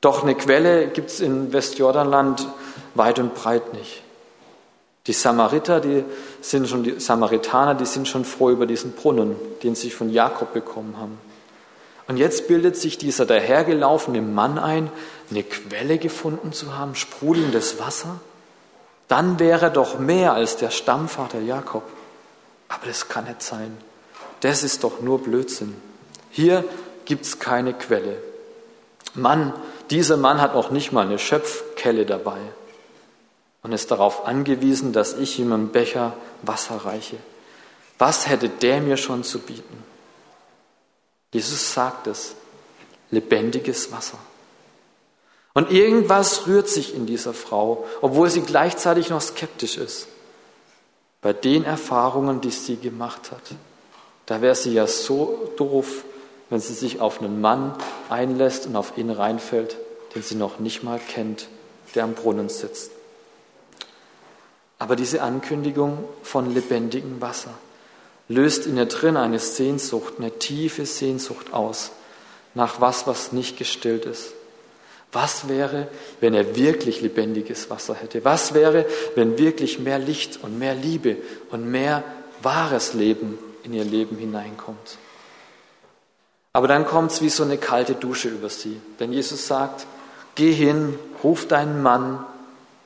Doch 0.00 0.22
eine 0.22 0.34
Quelle 0.36 0.88
gibt 0.88 1.10
es 1.10 1.20
in 1.20 1.52
Westjordanland 1.52 2.46
weit 2.94 3.18
und 3.18 3.34
breit 3.34 3.72
nicht. 3.72 4.02
Die 5.06 5.12
Samariter, 5.12 5.80
die 5.80 6.04
sind 6.40 6.68
schon 6.68 6.84
die 6.84 7.00
Samaritaner, 7.00 7.74
die 7.74 7.86
sind 7.86 8.06
schon 8.06 8.24
froh 8.24 8.50
über 8.50 8.66
diesen 8.66 8.92
Brunnen, 8.92 9.36
den 9.62 9.74
sie 9.74 9.90
von 9.90 10.10
Jakob 10.10 10.52
bekommen 10.52 10.96
haben. 10.98 11.18
Und 12.06 12.18
jetzt 12.18 12.46
bildet 12.46 12.76
sich 12.76 12.98
dieser 12.98 13.26
dahergelaufene 13.26 14.22
Mann 14.22 14.58
ein, 14.58 14.90
eine 15.30 15.42
Quelle 15.42 15.98
gefunden 15.98 16.52
zu 16.52 16.76
haben, 16.76 16.94
sprudelndes 16.94 17.78
Wasser. 17.80 18.20
Dann 19.08 19.38
wäre 19.38 19.66
er 19.66 19.70
doch 19.70 19.98
mehr 19.98 20.34
als 20.34 20.56
der 20.56 20.70
Stammvater 20.70 21.40
Jakob. 21.40 21.84
Aber 22.68 22.86
das 22.86 23.08
kann 23.08 23.24
nicht 23.24 23.42
sein. 23.42 23.76
Das 24.40 24.62
ist 24.62 24.84
doch 24.84 25.00
nur 25.00 25.22
Blödsinn. 25.22 25.74
Hier 26.30 26.64
gibt 27.08 27.24
es 27.24 27.38
keine 27.38 27.72
Quelle. 27.72 28.22
Mann, 29.14 29.54
dieser 29.88 30.18
Mann 30.18 30.42
hat 30.42 30.54
noch 30.54 30.70
nicht 30.70 30.92
mal 30.92 31.06
eine 31.06 31.18
Schöpfkelle 31.18 32.04
dabei 32.04 32.38
und 33.62 33.72
ist 33.72 33.90
darauf 33.90 34.26
angewiesen, 34.26 34.92
dass 34.92 35.14
ich 35.14 35.38
ihm 35.38 35.52
einen 35.54 35.70
Becher 35.70 36.12
Wasser 36.42 36.76
reiche. 36.84 37.16
Was 37.96 38.28
hätte 38.28 38.50
der 38.50 38.82
mir 38.82 38.98
schon 38.98 39.24
zu 39.24 39.38
bieten? 39.38 39.82
Jesus 41.32 41.72
sagt 41.72 42.06
es, 42.06 42.34
lebendiges 43.10 43.90
Wasser. 43.90 44.18
Und 45.54 45.70
irgendwas 45.70 46.46
rührt 46.46 46.68
sich 46.68 46.94
in 46.94 47.06
dieser 47.06 47.32
Frau, 47.32 47.86
obwohl 48.02 48.28
sie 48.28 48.42
gleichzeitig 48.42 49.08
noch 49.08 49.22
skeptisch 49.22 49.78
ist. 49.78 50.08
Bei 51.22 51.32
den 51.32 51.64
Erfahrungen, 51.64 52.42
die 52.42 52.50
sie 52.50 52.76
gemacht 52.76 53.30
hat. 53.30 53.42
Da 54.26 54.42
wäre 54.42 54.54
sie 54.54 54.74
ja 54.74 54.86
so 54.86 55.50
doof, 55.56 56.04
wenn 56.50 56.60
sie 56.60 56.74
sich 56.74 57.00
auf 57.00 57.20
einen 57.20 57.40
Mann 57.40 57.74
einlässt 58.08 58.66
und 58.66 58.76
auf 58.76 58.96
ihn 58.96 59.10
reinfällt, 59.10 59.76
den 60.14 60.22
sie 60.22 60.34
noch 60.34 60.58
nicht 60.58 60.82
mal 60.82 60.98
kennt, 60.98 61.48
der 61.94 62.04
am 62.04 62.14
Brunnen 62.14 62.48
sitzt. 62.48 62.92
Aber 64.78 64.96
diese 64.96 65.22
Ankündigung 65.22 66.04
von 66.22 66.54
lebendigem 66.54 67.20
Wasser, 67.20 67.54
löst 68.28 68.66
in 68.66 68.76
ihr 68.76 68.86
drin 68.86 69.16
eine 69.16 69.38
Sehnsucht, 69.38 70.14
eine 70.18 70.38
tiefe 70.38 70.86
Sehnsucht 70.86 71.52
aus 71.52 71.90
nach 72.54 72.80
was, 72.80 73.06
was 73.06 73.32
nicht 73.32 73.56
gestillt 73.56 74.04
ist. 74.04 74.32
Was 75.12 75.48
wäre, 75.48 75.88
wenn 76.20 76.34
er 76.34 76.54
wirklich 76.56 77.00
lebendiges 77.00 77.70
Wasser 77.70 77.94
hätte? 77.94 78.24
Was 78.24 78.52
wäre, 78.52 78.84
wenn 79.14 79.38
wirklich 79.38 79.78
mehr 79.78 79.98
Licht 79.98 80.40
und 80.42 80.58
mehr 80.58 80.74
Liebe 80.74 81.16
und 81.50 81.70
mehr 81.70 82.04
wahres 82.42 82.92
Leben 82.92 83.38
in 83.62 83.72
ihr 83.72 83.84
Leben 83.84 84.18
hineinkommt? 84.18 84.98
Aber 86.52 86.68
dann 86.68 86.86
kommt 86.86 87.12
es 87.12 87.22
wie 87.22 87.28
so 87.28 87.42
eine 87.42 87.58
kalte 87.58 87.94
Dusche 87.94 88.28
über 88.28 88.48
sie. 88.48 88.80
Denn 89.00 89.12
Jesus 89.12 89.46
sagt, 89.46 89.86
geh 90.34 90.52
hin, 90.52 90.98
ruf 91.22 91.46
deinen 91.46 91.82
Mann 91.82 92.24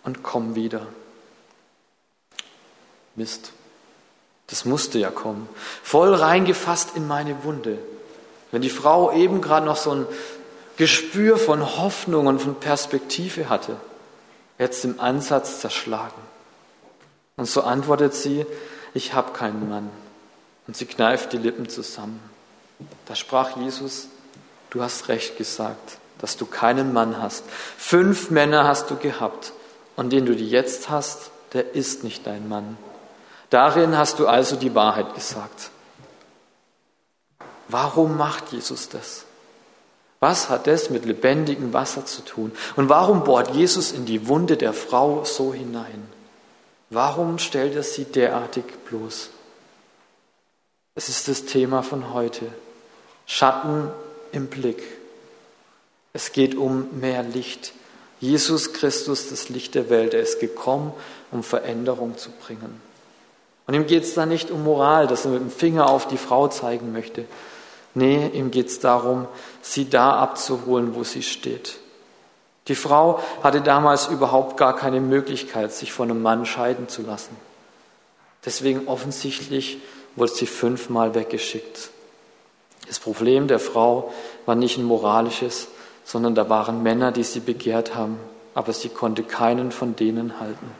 und 0.04 0.22
komm 0.22 0.54
wieder. 0.54 0.86
Mist. 3.14 3.52
Das 4.48 4.64
musste 4.64 4.98
ja 4.98 5.10
kommen. 5.10 5.48
Voll 5.82 6.14
reingefasst 6.14 6.90
in 6.94 7.06
meine 7.06 7.44
Wunde. 7.44 7.78
Wenn 8.50 8.60
die 8.60 8.70
Frau 8.70 9.12
eben 9.12 9.40
gerade 9.40 9.64
noch 9.64 9.76
so 9.76 9.92
ein 9.92 10.06
Gespür 10.76 11.38
von 11.38 11.78
Hoffnung 11.78 12.26
und 12.26 12.40
von 12.40 12.56
Perspektive 12.56 13.48
hatte, 13.48 13.76
jetzt 14.58 14.84
im 14.84 15.00
Ansatz 15.00 15.60
zerschlagen. 15.60 16.20
Und 17.36 17.46
so 17.46 17.62
antwortet 17.62 18.14
sie, 18.14 18.44
ich 18.92 19.14
habe 19.14 19.32
keinen 19.32 19.68
Mann. 19.68 19.90
Und 20.66 20.76
sie 20.76 20.86
kneift 20.86 21.32
die 21.32 21.38
Lippen 21.38 21.68
zusammen. 21.68 22.20
Da 23.06 23.14
sprach 23.14 23.56
Jesus, 23.56 24.08
du 24.70 24.82
hast 24.82 25.08
recht 25.08 25.36
gesagt, 25.36 25.98
dass 26.18 26.36
du 26.36 26.46
keinen 26.46 26.92
Mann 26.92 27.20
hast. 27.20 27.44
Fünf 27.76 28.30
Männer 28.30 28.64
hast 28.64 28.90
du 28.90 28.96
gehabt 28.96 29.52
und 29.96 30.12
den 30.12 30.26
du 30.26 30.32
jetzt 30.32 30.88
hast, 30.88 31.30
der 31.52 31.74
ist 31.74 32.04
nicht 32.04 32.26
dein 32.26 32.48
Mann. 32.48 32.76
Darin 33.50 33.98
hast 33.98 34.18
du 34.18 34.26
also 34.26 34.56
die 34.56 34.74
Wahrheit 34.74 35.14
gesagt. 35.14 35.70
Warum 37.68 38.16
macht 38.16 38.52
Jesus 38.52 38.88
das? 38.88 39.24
Was 40.20 40.48
hat 40.48 40.66
das 40.66 40.88
mit 40.88 41.04
lebendigem 41.04 41.72
Wasser 41.72 42.06
zu 42.06 42.22
tun? 42.22 42.52
Und 42.76 42.88
warum 42.88 43.24
bohrt 43.24 43.54
Jesus 43.54 43.90
in 43.90 44.06
die 44.06 44.28
Wunde 44.28 44.56
der 44.56 44.72
Frau 44.72 45.24
so 45.24 45.52
hinein? 45.52 46.06
Warum 46.90 47.38
stellt 47.38 47.74
er 47.74 47.82
sie 47.82 48.04
derartig 48.04 48.64
bloß? 48.88 49.30
Es 50.94 51.08
ist 51.08 51.26
das 51.28 51.44
Thema 51.46 51.82
von 51.82 52.12
heute. 52.12 52.46
Schatten 53.32 53.88
im 54.32 54.48
Blick. 54.48 54.82
Es 56.12 56.32
geht 56.32 56.54
um 56.54 57.00
mehr 57.00 57.22
Licht. 57.22 57.72
Jesus 58.20 58.74
Christus, 58.74 59.30
das 59.30 59.48
Licht 59.48 59.74
der 59.74 59.88
Welt, 59.88 60.12
er 60.12 60.20
ist 60.20 60.38
gekommen, 60.38 60.92
um 61.30 61.42
Veränderung 61.42 62.18
zu 62.18 62.28
bringen. 62.30 62.78
Und 63.66 63.72
ihm 63.72 63.86
geht 63.86 64.02
es 64.02 64.12
da 64.12 64.26
nicht 64.26 64.50
um 64.50 64.62
Moral, 64.62 65.06
dass 65.06 65.24
er 65.24 65.30
mit 65.30 65.40
dem 65.40 65.50
Finger 65.50 65.88
auf 65.88 66.06
die 66.06 66.18
Frau 66.18 66.48
zeigen 66.48 66.92
möchte. 66.92 67.24
Nee, 67.94 68.26
ihm 68.34 68.50
geht 68.50 68.66
es 68.66 68.80
darum, 68.80 69.26
sie 69.62 69.88
da 69.88 70.12
abzuholen, 70.18 70.94
wo 70.94 71.02
sie 71.02 71.22
steht. 71.22 71.78
Die 72.68 72.74
Frau 72.74 73.18
hatte 73.42 73.62
damals 73.62 74.08
überhaupt 74.08 74.58
gar 74.58 74.76
keine 74.76 75.00
Möglichkeit, 75.00 75.72
sich 75.72 75.90
von 75.90 76.10
einem 76.10 76.20
Mann 76.20 76.44
scheiden 76.44 76.90
zu 76.90 77.00
lassen. 77.00 77.34
Deswegen 78.44 78.88
offensichtlich 78.88 79.78
wurde 80.16 80.32
sie 80.32 80.46
fünfmal 80.46 81.14
weggeschickt. 81.14 81.92
Das 82.92 83.00
Problem 83.00 83.48
der 83.48 83.58
Frau 83.58 84.12
war 84.44 84.54
nicht 84.54 84.76
ein 84.76 84.84
moralisches, 84.84 85.68
sondern 86.04 86.34
da 86.34 86.50
waren 86.50 86.82
Männer, 86.82 87.10
die 87.10 87.24
sie 87.24 87.40
begehrt 87.40 87.94
haben, 87.94 88.18
aber 88.52 88.74
sie 88.74 88.90
konnte 88.90 89.22
keinen 89.22 89.72
von 89.72 89.96
denen 89.96 90.38
halten. 90.38 90.70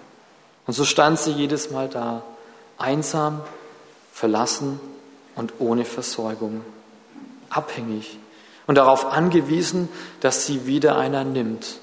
Und 0.67 0.75
so 0.75 0.85
stand 0.85 1.19
sie 1.19 1.31
jedes 1.31 1.71
Mal 1.71 1.89
da, 1.89 2.23
einsam, 2.77 3.41
verlassen 4.13 4.79
und 5.37 5.55
ohne 5.59 5.87
Versorgung, 5.87 6.61
abhängig 7.49 8.19
und 8.67 8.75
darauf 8.75 9.07
angewiesen, 9.07 9.89
dass 10.21 10.45
sie 10.45 10.67
wieder 10.67 10.99
einer 10.99 11.25
nimmt. 11.25 11.79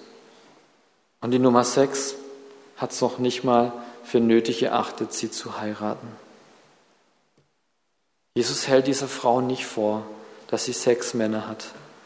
Und 1.21 1.31
die 1.31 1.39
Nummer 1.39 1.63
sechs 1.63 2.13
hat 2.77 2.91
es 2.91 3.01
noch 3.01 3.17
nicht 3.17 3.43
mal 3.43 3.73
für 4.03 4.19
nötig 4.19 4.61
erachtet, 4.61 5.11
sie 5.11 5.31
zu 5.31 5.59
heiraten. 5.59 6.07
Jesus 8.35 8.67
hält 8.67 8.85
dieser 8.85 9.07
Frau 9.07 9.41
nicht 9.41 9.65
vor, 9.65 10.03
dass 10.49 10.65
sie 10.65 10.73
sechs 10.73 11.13
Männer 11.13 11.47
hat, 11.47 11.65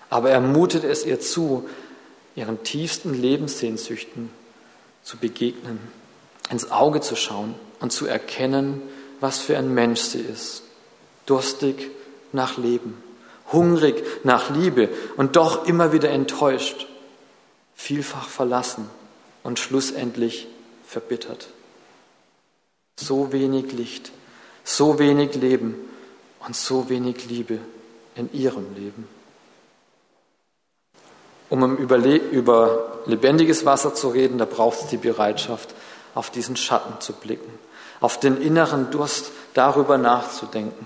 aber 0.10 0.30
er 0.30 0.42
mutet 0.42 0.84
es 0.84 1.06
ihr 1.06 1.20
zu, 1.20 1.68
ihren 2.36 2.64
tiefsten 2.64 3.14
Lebenssehnsüchten 3.14 4.30
zu 5.02 5.18
begegnen, 5.18 5.80
ins 6.50 6.72
Auge 6.72 7.02
zu 7.02 7.16
schauen 7.16 7.56
und 7.80 7.92
zu 7.92 8.06
erkennen, 8.06 8.82
was 9.20 9.40
für 9.40 9.58
ein 9.58 9.74
Mensch 9.74 10.02
sie 10.02 10.22
ist. 10.22 10.64
Durstig 11.26 11.90
nach 12.32 12.58
Leben, 12.58 13.02
hungrig 13.52 14.04
nach 14.24 14.50
Liebe 14.50 14.90
und 15.16 15.36
doch 15.36 15.66
immer 15.66 15.94
wieder 15.94 16.10
enttäuscht, 16.10 16.88
vielfach 17.76 18.28
verlassen 18.28 18.90
und 19.42 19.58
schlussendlich 19.58 20.48
verbittert. 20.86 21.48
So 23.00 23.32
wenig 23.32 23.72
Licht, 23.72 24.12
so 24.64 25.00
wenig 25.00 25.36
Leben 25.36 25.76
und 26.46 26.56
so 26.56 26.90
wenig 26.90 27.26
Liebe 27.30 27.60
in 28.15 28.32
ihrem 28.34 28.74
Leben. 28.75 29.08
Um 31.50 31.77
über 31.77 31.98
lebendiges 33.05 33.65
Wasser 33.65 33.93
zu 33.93 34.10
reden, 34.10 34.38
da 34.38 34.46
braucht 34.46 34.82
es 34.82 34.88
die 34.88 34.98
Bereitschaft, 34.98 35.74
auf 36.15 36.29
diesen 36.29 36.55
Schatten 36.55 37.00
zu 37.00 37.13
blicken, 37.13 37.51
auf 38.00 38.20
den 38.20 38.41
inneren 38.41 38.91
Durst 38.91 39.32
darüber 39.53 39.98
nachzudenken. 39.98 40.86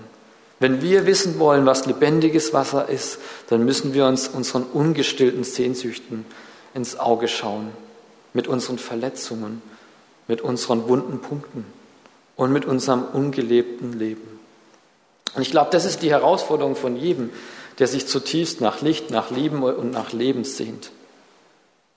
Wenn 0.60 0.82
wir 0.82 1.06
wissen 1.06 1.38
wollen, 1.38 1.66
was 1.66 1.86
lebendiges 1.86 2.52
Wasser 2.52 2.88
ist, 2.88 3.18
dann 3.48 3.64
müssen 3.64 3.94
wir 3.94 4.06
uns 4.06 4.28
unseren 4.28 4.64
ungestillten 4.64 5.44
Sehnsüchten 5.44 6.26
ins 6.74 6.98
Auge 6.98 7.28
schauen, 7.28 7.70
mit 8.34 8.48
unseren 8.48 8.78
Verletzungen, 8.78 9.62
mit 10.26 10.40
unseren 10.40 10.88
wunden 10.88 11.20
Punkten 11.20 11.64
und 12.36 12.52
mit 12.52 12.64
unserem 12.64 13.04
ungelebten 13.04 13.98
Leben. 13.98 14.37
Und 15.34 15.42
ich 15.42 15.50
glaube, 15.50 15.70
das 15.70 15.84
ist 15.84 16.02
die 16.02 16.10
Herausforderung 16.10 16.76
von 16.76 16.96
jedem, 16.96 17.30
der 17.78 17.86
sich 17.86 18.06
zutiefst 18.06 18.60
nach 18.60 18.80
Licht, 18.82 19.10
nach 19.10 19.30
Leben 19.30 19.62
und 19.62 19.90
nach 19.90 20.12
Leben 20.12 20.44
sehnt. 20.44 20.90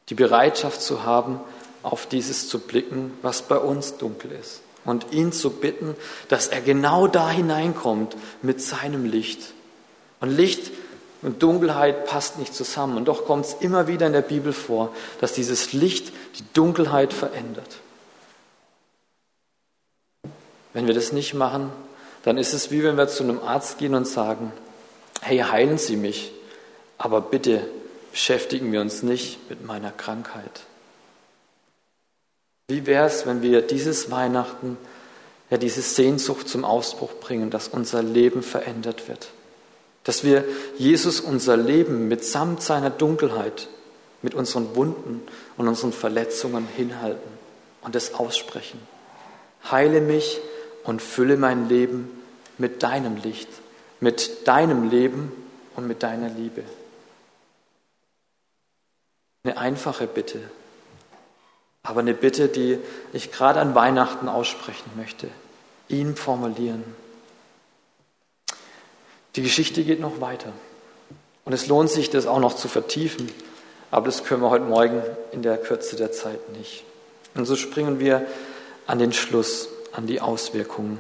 Die 0.10 0.16
Bereitschaft 0.16 0.82
zu 0.82 1.04
haben, 1.04 1.40
auf 1.84 2.06
dieses 2.06 2.48
zu 2.48 2.60
blicken, 2.60 3.14
was 3.22 3.42
bei 3.42 3.58
uns 3.58 3.98
dunkel 3.98 4.32
ist. 4.32 4.62
Und 4.84 5.12
ihn 5.12 5.32
zu 5.32 5.52
bitten, 5.52 5.96
dass 6.28 6.48
er 6.48 6.62
genau 6.62 7.08
da 7.08 7.30
hineinkommt 7.30 8.16
mit 8.42 8.62
seinem 8.62 9.06
Licht. 9.06 9.54
Und 10.20 10.30
Licht 10.30 10.72
und 11.22 11.44
Dunkelheit 11.44 12.06
passt 12.06 12.40
nicht 12.40 12.54
zusammen. 12.54 12.98
Und 12.98 13.06
doch 13.06 13.26
kommt 13.26 13.46
es 13.46 13.54
immer 13.60 13.88
wieder 13.88 14.08
in 14.08 14.14
der 14.14 14.22
Bibel 14.22 14.54
vor, 14.54 14.94
dass 15.20 15.34
dieses 15.34 15.74
Licht 15.74 16.12
die 16.38 16.44
Dunkelheit 16.54 17.14
verändert. 17.14 17.78
Wenn 20.74 20.88
wir 20.88 20.94
das 20.94 21.12
nicht 21.12 21.34
machen, 21.34 21.72
dann 22.24 22.38
ist 22.38 22.54
es 22.54 22.72
wie 22.72 22.84
wenn 22.84 22.98
wir 22.98 23.08
zu 23.08 23.24
einem 23.24 23.40
Arzt 23.40 23.78
gehen 23.78 23.96
und 23.96 24.08
sagen, 24.08 24.52
hey, 25.22 25.40
heilen 25.40 25.78
Sie 25.78 25.96
mich, 25.96 26.32
aber 26.98 27.22
bitte 27.22 27.62
beschäftigen 28.12 28.72
wir 28.72 28.82
uns 28.82 29.04
nicht 29.04 29.50
mit 29.50 29.66
meiner 29.66 29.92
Krankheit. 29.92 30.62
Wie 32.68 32.86
wäre 32.86 33.08
es, 33.08 33.26
wenn 33.26 33.42
wir 33.42 33.62
dieses 33.62 34.12
Weihnachten 34.12 34.78
ja 35.50 35.58
diese 35.58 35.82
Sehnsucht 35.82 36.48
zum 36.48 36.64
Ausbruch 36.64 37.14
bringen, 37.20 37.50
dass 37.50 37.68
unser 37.68 38.04
Leben 38.04 38.44
verändert 38.44 39.08
wird? 39.08 39.30
Dass 40.04 40.24
wir 40.24 40.46
Jesus 40.78 41.20
unser 41.20 41.58
Leben 41.58 42.08
mitsamt 42.08 42.62
seiner 42.64 42.90
Dunkelheit, 42.90 43.68
mit 44.22 44.36
unseren 44.36 44.76
Wunden 44.76 45.22
und 45.58 45.68
unseren 45.68 45.94
Verletzungen 45.94 46.68
hinhalten 46.76 47.30
und 47.82 47.96
es 47.96 48.14
aussprechen. 48.14 48.80
Heile 49.70 50.02
mich 50.02 50.40
und 50.84 51.02
fülle 51.02 51.38
mein 51.38 51.70
Leben 51.70 52.10
mit 52.58 52.84
deinem 52.84 53.18
Licht, 53.18 53.50
mit 54.00 54.48
deinem 54.48 54.90
Leben 54.90 55.32
und 55.76 55.88
mit 55.88 56.04
deiner 56.04 56.30
Liebe. 56.30 56.64
Eine 59.44 59.58
einfache 59.58 60.08
Bitte, 60.08 60.40
aber 61.84 62.02
eine 62.02 62.14
Bitte, 62.14 62.48
die 62.48 62.78
ich 63.14 63.32
gerade 63.32 63.60
an 63.60 63.74
Weihnachten 63.74 64.30
aussprechen 64.30 64.92
möchte, 64.96 65.28
ihn 65.88 66.16
formulieren. 66.16 66.84
Die 69.36 69.42
Geschichte 69.42 69.84
geht 69.84 70.00
noch 70.00 70.22
weiter 70.22 70.54
und 71.46 71.54
es 71.54 71.68
lohnt 71.68 71.90
sich, 71.90 72.10
das 72.10 72.28
auch 72.28 72.40
noch 72.40 72.56
zu 72.56 72.68
vertiefen, 72.68 73.32
aber 73.90 74.06
das 74.06 74.24
können 74.24 74.42
wir 74.42 74.50
heute 74.50 74.66
Morgen 74.66 75.02
in 75.32 75.42
der 75.42 75.58
Kürze 75.58 75.96
der 75.96 76.12
Zeit 76.12 76.50
nicht. 76.58 76.84
Und 77.34 77.46
so 77.46 77.56
springen 77.56 78.00
wir 78.00 78.26
an 78.88 79.00
den 79.00 79.14
Schluss, 79.14 79.70
an 79.94 80.08
die 80.08 80.22
Auswirkungen. 80.22 81.00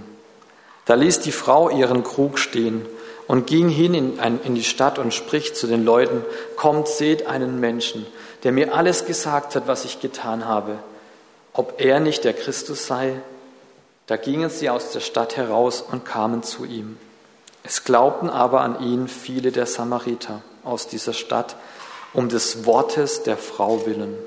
Da 0.85 0.95
ließ 0.95 1.19
die 1.21 1.31
Frau 1.31 1.69
ihren 1.69 2.03
Krug 2.03 2.39
stehen 2.39 2.85
und 3.27 3.47
ging 3.47 3.69
hin 3.69 3.93
in, 3.93 4.55
die 4.55 4.63
Stadt 4.63 4.99
und 4.99 5.13
spricht 5.13 5.55
zu 5.55 5.67
den 5.67 5.85
Leuten, 5.85 6.23
kommt, 6.55 6.87
seht 6.87 7.27
einen 7.27 7.59
Menschen, 7.59 8.05
der 8.43 8.51
mir 8.51 8.75
alles 8.75 9.05
gesagt 9.05 9.55
hat, 9.55 9.67
was 9.67 9.85
ich 9.85 10.01
getan 10.01 10.45
habe, 10.45 10.79
ob 11.53 11.79
er 11.79 11.99
nicht 11.99 12.23
der 12.23 12.33
Christus 12.33 12.87
sei. 12.87 13.21
Da 14.07 14.17
gingen 14.17 14.49
sie 14.49 14.69
aus 14.69 14.91
der 14.91 14.99
Stadt 14.99 15.37
heraus 15.37 15.81
und 15.81 16.03
kamen 16.03 16.43
zu 16.43 16.65
ihm. 16.65 16.97
Es 17.63 17.83
glaubten 17.83 18.29
aber 18.29 18.61
an 18.61 18.81
ihn 18.81 19.07
viele 19.07 19.51
der 19.51 19.67
Samariter 19.67 20.41
aus 20.63 20.87
dieser 20.87 21.13
Stadt, 21.13 21.55
um 22.13 22.27
des 22.27 22.65
Wortes 22.65 23.23
der 23.23 23.37
Frau 23.37 23.85
willen. 23.85 24.17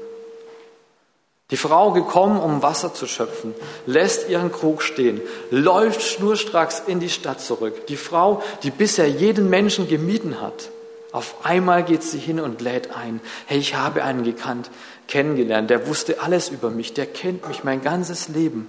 Die 1.50 1.56
Frau 1.58 1.92
gekommen, 1.92 2.40
um 2.40 2.62
Wasser 2.62 2.94
zu 2.94 3.06
schöpfen, 3.06 3.54
lässt 3.86 4.28
ihren 4.30 4.50
Krug 4.50 4.82
stehen, 4.82 5.20
läuft 5.50 6.02
schnurstracks 6.02 6.82
in 6.86 7.00
die 7.00 7.10
Stadt 7.10 7.40
zurück. 7.40 7.86
Die 7.88 7.98
Frau, 7.98 8.42
die 8.62 8.70
bisher 8.70 9.08
jeden 9.08 9.50
Menschen 9.50 9.86
gemieden 9.86 10.40
hat, 10.40 10.70
auf 11.12 11.44
einmal 11.44 11.84
geht 11.84 12.02
sie 12.02 12.18
hin 12.18 12.40
und 12.40 12.60
lädt 12.60 12.96
ein. 12.96 13.20
Hey, 13.46 13.58
ich 13.58 13.76
habe 13.76 14.02
einen 14.02 14.24
gekannt, 14.24 14.70
kennengelernt, 15.06 15.70
der 15.70 15.86
wusste 15.86 16.20
alles 16.20 16.48
über 16.48 16.70
mich, 16.70 16.94
der 16.94 17.06
kennt 17.06 17.46
mich 17.46 17.62
mein 17.62 17.82
ganzes 17.82 18.28
Leben. 18.28 18.66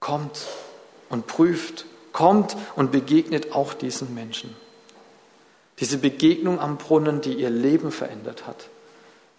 Kommt 0.00 0.46
und 1.08 1.26
prüft, 1.26 1.86
kommt 2.12 2.56
und 2.76 2.92
begegnet 2.92 3.52
auch 3.52 3.74
diesen 3.74 4.14
Menschen. 4.14 4.54
Diese 5.80 5.98
Begegnung 5.98 6.60
am 6.60 6.76
Brunnen, 6.76 7.20
die 7.20 7.34
ihr 7.34 7.50
Leben 7.50 7.90
verändert 7.90 8.46
hat. 8.46 8.68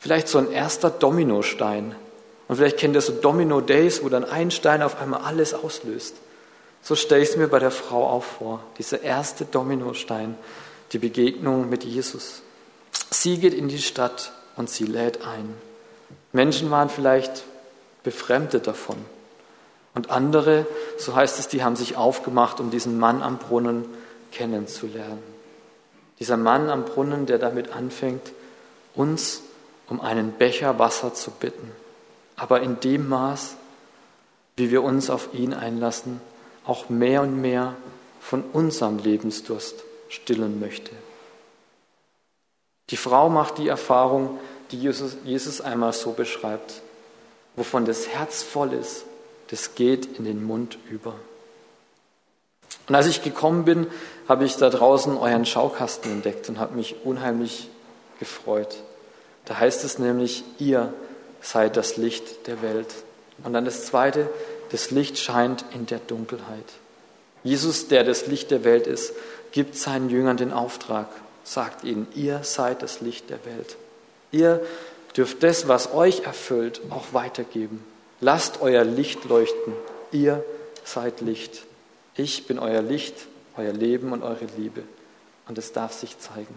Vielleicht 0.03 0.27
so 0.27 0.37
ein 0.37 0.51
erster 0.51 0.89
Dominostein. 0.89 1.95
Und 2.49 2.57
vielleicht 2.57 2.75
kennt 2.75 2.93
ihr 2.93 2.99
so 2.99 3.13
Domino 3.13 3.61
Days, 3.61 4.03
wo 4.03 4.09
dann 4.09 4.25
ein 4.25 4.51
Stein 4.51 4.81
auf 4.81 4.99
einmal 4.99 5.21
alles 5.21 5.53
auslöst. 5.53 6.17
So 6.81 6.95
stelle 6.95 7.23
ich 7.23 7.29
es 7.29 7.37
mir 7.37 7.47
bei 7.47 7.59
der 7.59 7.71
Frau 7.71 8.09
auch 8.09 8.23
vor. 8.23 8.61
Dieser 8.77 9.01
erste 9.01 9.45
Dominostein, 9.45 10.37
die 10.91 10.97
Begegnung 10.97 11.69
mit 11.69 11.85
Jesus. 11.85 12.41
Sie 13.11 13.37
geht 13.37 13.53
in 13.53 13.69
die 13.69 13.77
Stadt 13.77 14.33
und 14.57 14.69
sie 14.69 14.83
lädt 14.83 15.25
ein. 15.25 15.55
Menschen 16.33 16.69
waren 16.69 16.89
vielleicht 16.89 17.45
befremdet 18.03 18.67
davon. 18.67 18.97
Und 19.95 20.09
andere, 20.09 20.65
so 20.97 21.15
heißt 21.15 21.39
es, 21.39 21.47
die 21.47 21.63
haben 21.63 21.77
sich 21.77 21.95
aufgemacht, 21.95 22.59
um 22.59 22.71
diesen 22.71 22.99
Mann 22.99 23.23
am 23.23 23.37
Brunnen 23.37 23.85
kennenzulernen. 24.33 25.23
Dieser 26.19 26.35
Mann 26.35 26.69
am 26.69 26.83
Brunnen, 26.83 27.25
der 27.25 27.39
damit 27.39 27.71
anfängt, 27.71 28.33
uns 28.95 29.43
um 29.93 30.01
einen 30.01 30.31
Becher 30.31 30.79
Wasser 30.79 31.13
zu 31.13 31.29
bitten, 31.29 31.71
aber 32.35 32.61
in 32.61 32.79
dem 32.79 33.07
Maß, 33.07 33.57
wie 34.55 34.71
wir 34.71 34.81
uns 34.81 35.11
auf 35.11 35.35
ihn 35.35 35.53
einlassen, 35.53 36.19
auch 36.65 36.89
mehr 36.89 37.21
und 37.21 37.39
mehr 37.39 37.75
von 38.19 38.41
unserem 38.41 38.97
Lebensdurst 38.97 39.83
stillen 40.09 40.59
möchte. 40.59 40.89
Die 42.89 42.97
Frau 42.97 43.29
macht 43.29 43.59
die 43.59 43.67
Erfahrung, 43.67 44.39
die 44.71 44.79
Jesus, 44.79 45.15
Jesus 45.25 45.61
einmal 45.61 45.93
so 45.93 46.13
beschreibt, 46.13 46.81
wovon 47.55 47.85
das 47.85 48.07
Herz 48.07 48.41
voll 48.41 48.73
ist, 48.73 49.05
das 49.51 49.75
geht 49.75 50.17
in 50.17 50.25
den 50.25 50.43
Mund 50.43 50.79
über. 50.89 51.13
Und 52.87 52.95
als 52.95 53.05
ich 53.05 53.21
gekommen 53.21 53.63
bin, 53.63 53.85
habe 54.27 54.43
ich 54.43 54.57
da 54.57 54.71
draußen 54.71 55.15
euren 55.15 55.45
Schaukasten 55.45 56.11
entdeckt 56.11 56.49
und 56.49 56.57
habe 56.57 56.75
mich 56.75 56.95
unheimlich 57.05 57.69
gefreut. 58.17 58.75
Da 59.45 59.59
heißt 59.59 59.83
es 59.83 59.99
nämlich, 59.99 60.43
ihr 60.59 60.93
seid 61.41 61.77
das 61.77 61.97
Licht 61.97 62.47
der 62.47 62.61
Welt. 62.61 62.87
Und 63.43 63.53
dann 63.53 63.65
das 63.65 63.85
Zweite, 63.85 64.29
das 64.71 64.91
Licht 64.91 65.17
scheint 65.17 65.65
in 65.73 65.85
der 65.85 65.99
Dunkelheit. 65.99 66.65
Jesus, 67.43 67.87
der 67.87 68.03
das 68.03 68.27
Licht 68.27 68.51
der 68.51 68.63
Welt 68.63 68.87
ist, 68.87 69.13
gibt 69.51 69.75
seinen 69.75 70.09
Jüngern 70.09 70.37
den 70.37 70.53
Auftrag, 70.53 71.07
sagt 71.43 71.83
ihnen, 71.83 72.07
ihr 72.15 72.43
seid 72.43 72.81
das 72.81 73.01
Licht 73.01 73.29
der 73.29 73.45
Welt. 73.45 73.75
Ihr 74.31 74.65
dürft 75.15 75.43
das, 75.43 75.67
was 75.67 75.93
euch 75.93 76.21
erfüllt, 76.21 76.81
auch 76.89 77.13
weitergeben. 77.13 77.83
Lasst 78.21 78.61
euer 78.61 78.83
Licht 78.83 79.25
leuchten. 79.25 79.73
Ihr 80.11 80.43
seid 80.85 81.21
Licht. 81.21 81.63
Ich 82.15 82.47
bin 82.47 82.59
euer 82.59 82.81
Licht, 82.81 83.15
euer 83.57 83.73
Leben 83.73 84.13
und 84.13 84.23
eure 84.23 84.45
Liebe. 84.57 84.83
Und 85.47 85.57
es 85.57 85.73
darf 85.73 85.93
sich 85.93 86.17
zeigen. 86.19 86.55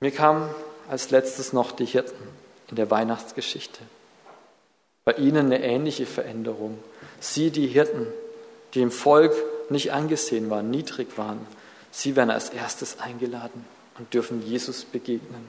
Mir 0.00 0.10
kam 0.10 0.50
als 0.88 1.10
letztes 1.10 1.52
noch 1.52 1.72
die 1.72 1.86
Hirten 1.86 2.28
in 2.68 2.76
der 2.76 2.90
Weihnachtsgeschichte. 2.90 3.80
Bei 5.04 5.12
ihnen 5.12 5.46
eine 5.46 5.62
ähnliche 5.62 6.06
Veränderung. 6.06 6.78
Sie, 7.20 7.50
die 7.50 7.66
Hirten, 7.66 8.06
die 8.74 8.82
im 8.82 8.90
Volk 8.90 9.32
nicht 9.70 9.92
angesehen 9.92 10.50
waren, 10.50 10.70
niedrig 10.70 11.16
waren, 11.16 11.46
sie 11.90 12.14
werden 12.16 12.30
als 12.30 12.50
erstes 12.50 13.00
eingeladen 13.00 13.64
und 13.98 14.12
dürfen 14.12 14.42
Jesus 14.46 14.84
begegnen. 14.84 15.46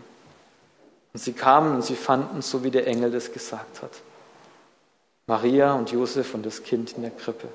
Und 1.13 1.19
sie 1.19 1.33
kamen 1.33 1.75
und 1.75 1.83
sie 1.83 1.95
fanden, 1.95 2.41
so 2.41 2.63
wie 2.63 2.71
der 2.71 2.87
Engel 2.87 3.11
das 3.11 3.33
gesagt 3.33 3.81
hat. 3.81 3.91
Maria 5.25 5.73
und 5.73 5.91
Josef 5.91 6.33
und 6.33 6.45
das 6.45 6.63
Kind 6.63 6.93
in 6.93 7.01
der 7.01 7.11
Krippe. 7.11 7.49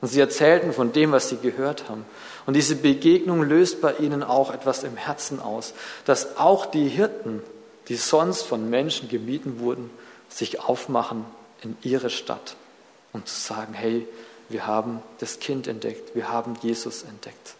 Und 0.00 0.08
sie 0.08 0.20
erzählten 0.20 0.72
von 0.72 0.92
dem, 0.92 1.12
was 1.12 1.28
sie 1.28 1.36
gehört 1.36 1.88
haben. 1.88 2.06
Und 2.46 2.54
diese 2.54 2.76
Begegnung 2.76 3.42
löst 3.42 3.80
bei 3.80 3.94
ihnen 3.96 4.22
auch 4.22 4.52
etwas 4.52 4.82
im 4.82 4.96
Herzen 4.96 5.40
aus, 5.40 5.74
dass 6.06 6.38
auch 6.38 6.66
die 6.66 6.88
Hirten, 6.88 7.42
die 7.88 7.96
sonst 7.96 8.42
von 8.42 8.70
Menschen 8.70 9.08
gemieden 9.08 9.60
wurden, 9.60 9.90
sich 10.28 10.60
aufmachen 10.60 11.26
in 11.62 11.76
ihre 11.82 12.08
Stadt, 12.08 12.56
um 13.12 13.26
zu 13.26 13.34
sagen, 13.34 13.74
hey, 13.74 14.06
wir 14.48 14.66
haben 14.66 15.02
das 15.18 15.38
Kind 15.38 15.66
entdeckt, 15.66 16.14
wir 16.14 16.30
haben 16.30 16.56
Jesus 16.62 17.02
entdeckt. 17.02 17.54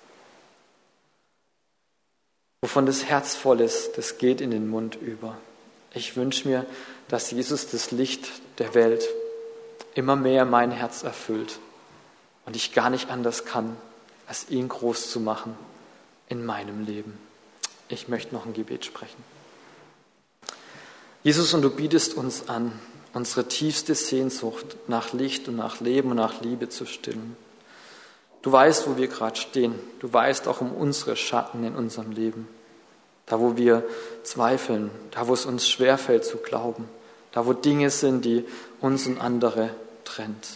Wovon 2.63 2.87
das 2.87 3.05
Herz 3.05 3.35
voll 3.35 3.61
ist, 3.61 3.99
das 3.99 4.19
geht 4.19 4.41
in 4.41 4.51
den 4.51 4.69
Mund 4.69 4.97
über. 4.97 5.37
Ich 5.93 6.17
wünsche 6.17 6.49
mir, 6.49 6.67
dass 7.09 7.31
Jesus 7.31 7.71
das 7.71 7.91
Licht 7.91 8.29
der 8.59 8.75
Welt 8.75 9.09
immer 9.95 10.17
mehr 10.17 10.45
mein 10.45 10.71
Herz 10.71 11.03
erfüllt 11.03 11.59
und 12.51 12.57
ich 12.57 12.73
gar 12.73 12.91
nicht 12.91 13.11
anders 13.11 13.45
kann, 13.45 13.77
als 14.27 14.51
ihn 14.51 14.69
groß 14.69 15.09
zu 15.13 15.21
machen 15.21 15.57
in 16.29 16.45
meinem 16.45 16.85
Leben. 16.85 17.17
Ich 17.89 18.09
möchte 18.09 18.35
noch 18.35 18.45
ein 18.45 18.55
Gebet 18.55 18.85
sprechen. 18.85 19.23
Jesus, 21.23 21.55
und 21.55 21.63
du 21.63 21.71
bietest 21.71 22.15
uns 22.15 22.49
an, 22.49 22.73
unsere 23.13 23.47
tiefste 23.47 23.95
Sehnsucht 23.95 24.65
nach 24.89 25.13
Licht 25.13 25.47
und 25.47 25.55
nach 25.55 25.79
Leben 25.79 26.11
und 26.11 26.17
nach 26.17 26.41
Liebe 26.41 26.69
zu 26.69 26.87
stillen. 26.87 27.37
Du 28.43 28.51
weißt, 28.51 28.89
wo 28.89 28.97
wir 28.97 29.07
gerade 29.07 29.37
stehen. 29.37 29.77
Du 30.01 30.13
weißt 30.13 30.49
auch 30.49 30.61
um 30.61 30.73
unsere 30.73 31.15
Schatten 31.15 31.63
in 31.63 31.77
unserem 31.77 32.11
Leben. 32.11 32.49
Da, 33.27 33.39
wo 33.39 33.57
wir 33.57 33.85
zweifeln, 34.25 34.91
da, 35.13 35.29
wo 35.29 35.35
es 35.35 35.47
uns 35.47 35.69
schwerfällt 35.69 36.25
zu 36.25 36.39
glauben, 36.39 36.89
da, 37.31 37.47
wo 37.47 37.53
Dinge 37.53 37.91
sind, 37.91 38.25
die 38.25 38.45
uns 38.81 39.07
und 39.07 39.21
andere 39.21 39.71
trennt. 40.03 40.49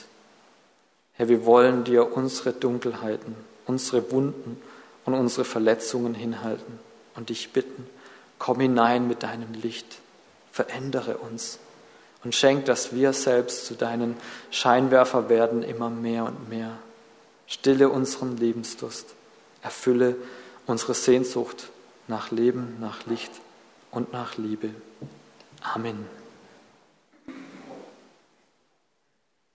Herr, 1.16 1.28
wir 1.28 1.46
wollen 1.46 1.84
dir 1.84 2.16
unsere 2.16 2.52
Dunkelheiten, 2.52 3.34
unsere 3.66 4.10
Wunden 4.10 4.60
und 5.04 5.14
unsere 5.14 5.44
Verletzungen 5.44 6.14
hinhalten 6.14 6.78
und 7.14 7.28
dich 7.28 7.52
bitten, 7.52 7.86
komm 8.38 8.60
hinein 8.60 9.06
mit 9.06 9.22
deinem 9.22 9.52
Licht, 9.54 9.98
verändere 10.50 11.18
uns 11.18 11.58
und 12.24 12.34
schenk, 12.34 12.64
dass 12.64 12.94
wir 12.94 13.12
selbst 13.12 13.66
zu 13.66 13.74
deinen 13.74 14.16
Scheinwerfer 14.50 15.28
werden, 15.28 15.62
immer 15.62 15.90
mehr 15.90 16.24
und 16.24 16.48
mehr. 16.48 16.78
Stille 17.46 17.90
unseren 17.90 18.36
Lebensdurst, 18.36 19.06
erfülle 19.62 20.16
unsere 20.66 20.94
Sehnsucht 20.94 21.68
nach 22.08 22.30
Leben, 22.30 22.76
nach 22.80 23.06
Licht 23.06 23.32
und 23.90 24.12
nach 24.12 24.36
Liebe. 24.36 24.70
Amen. 25.62 26.23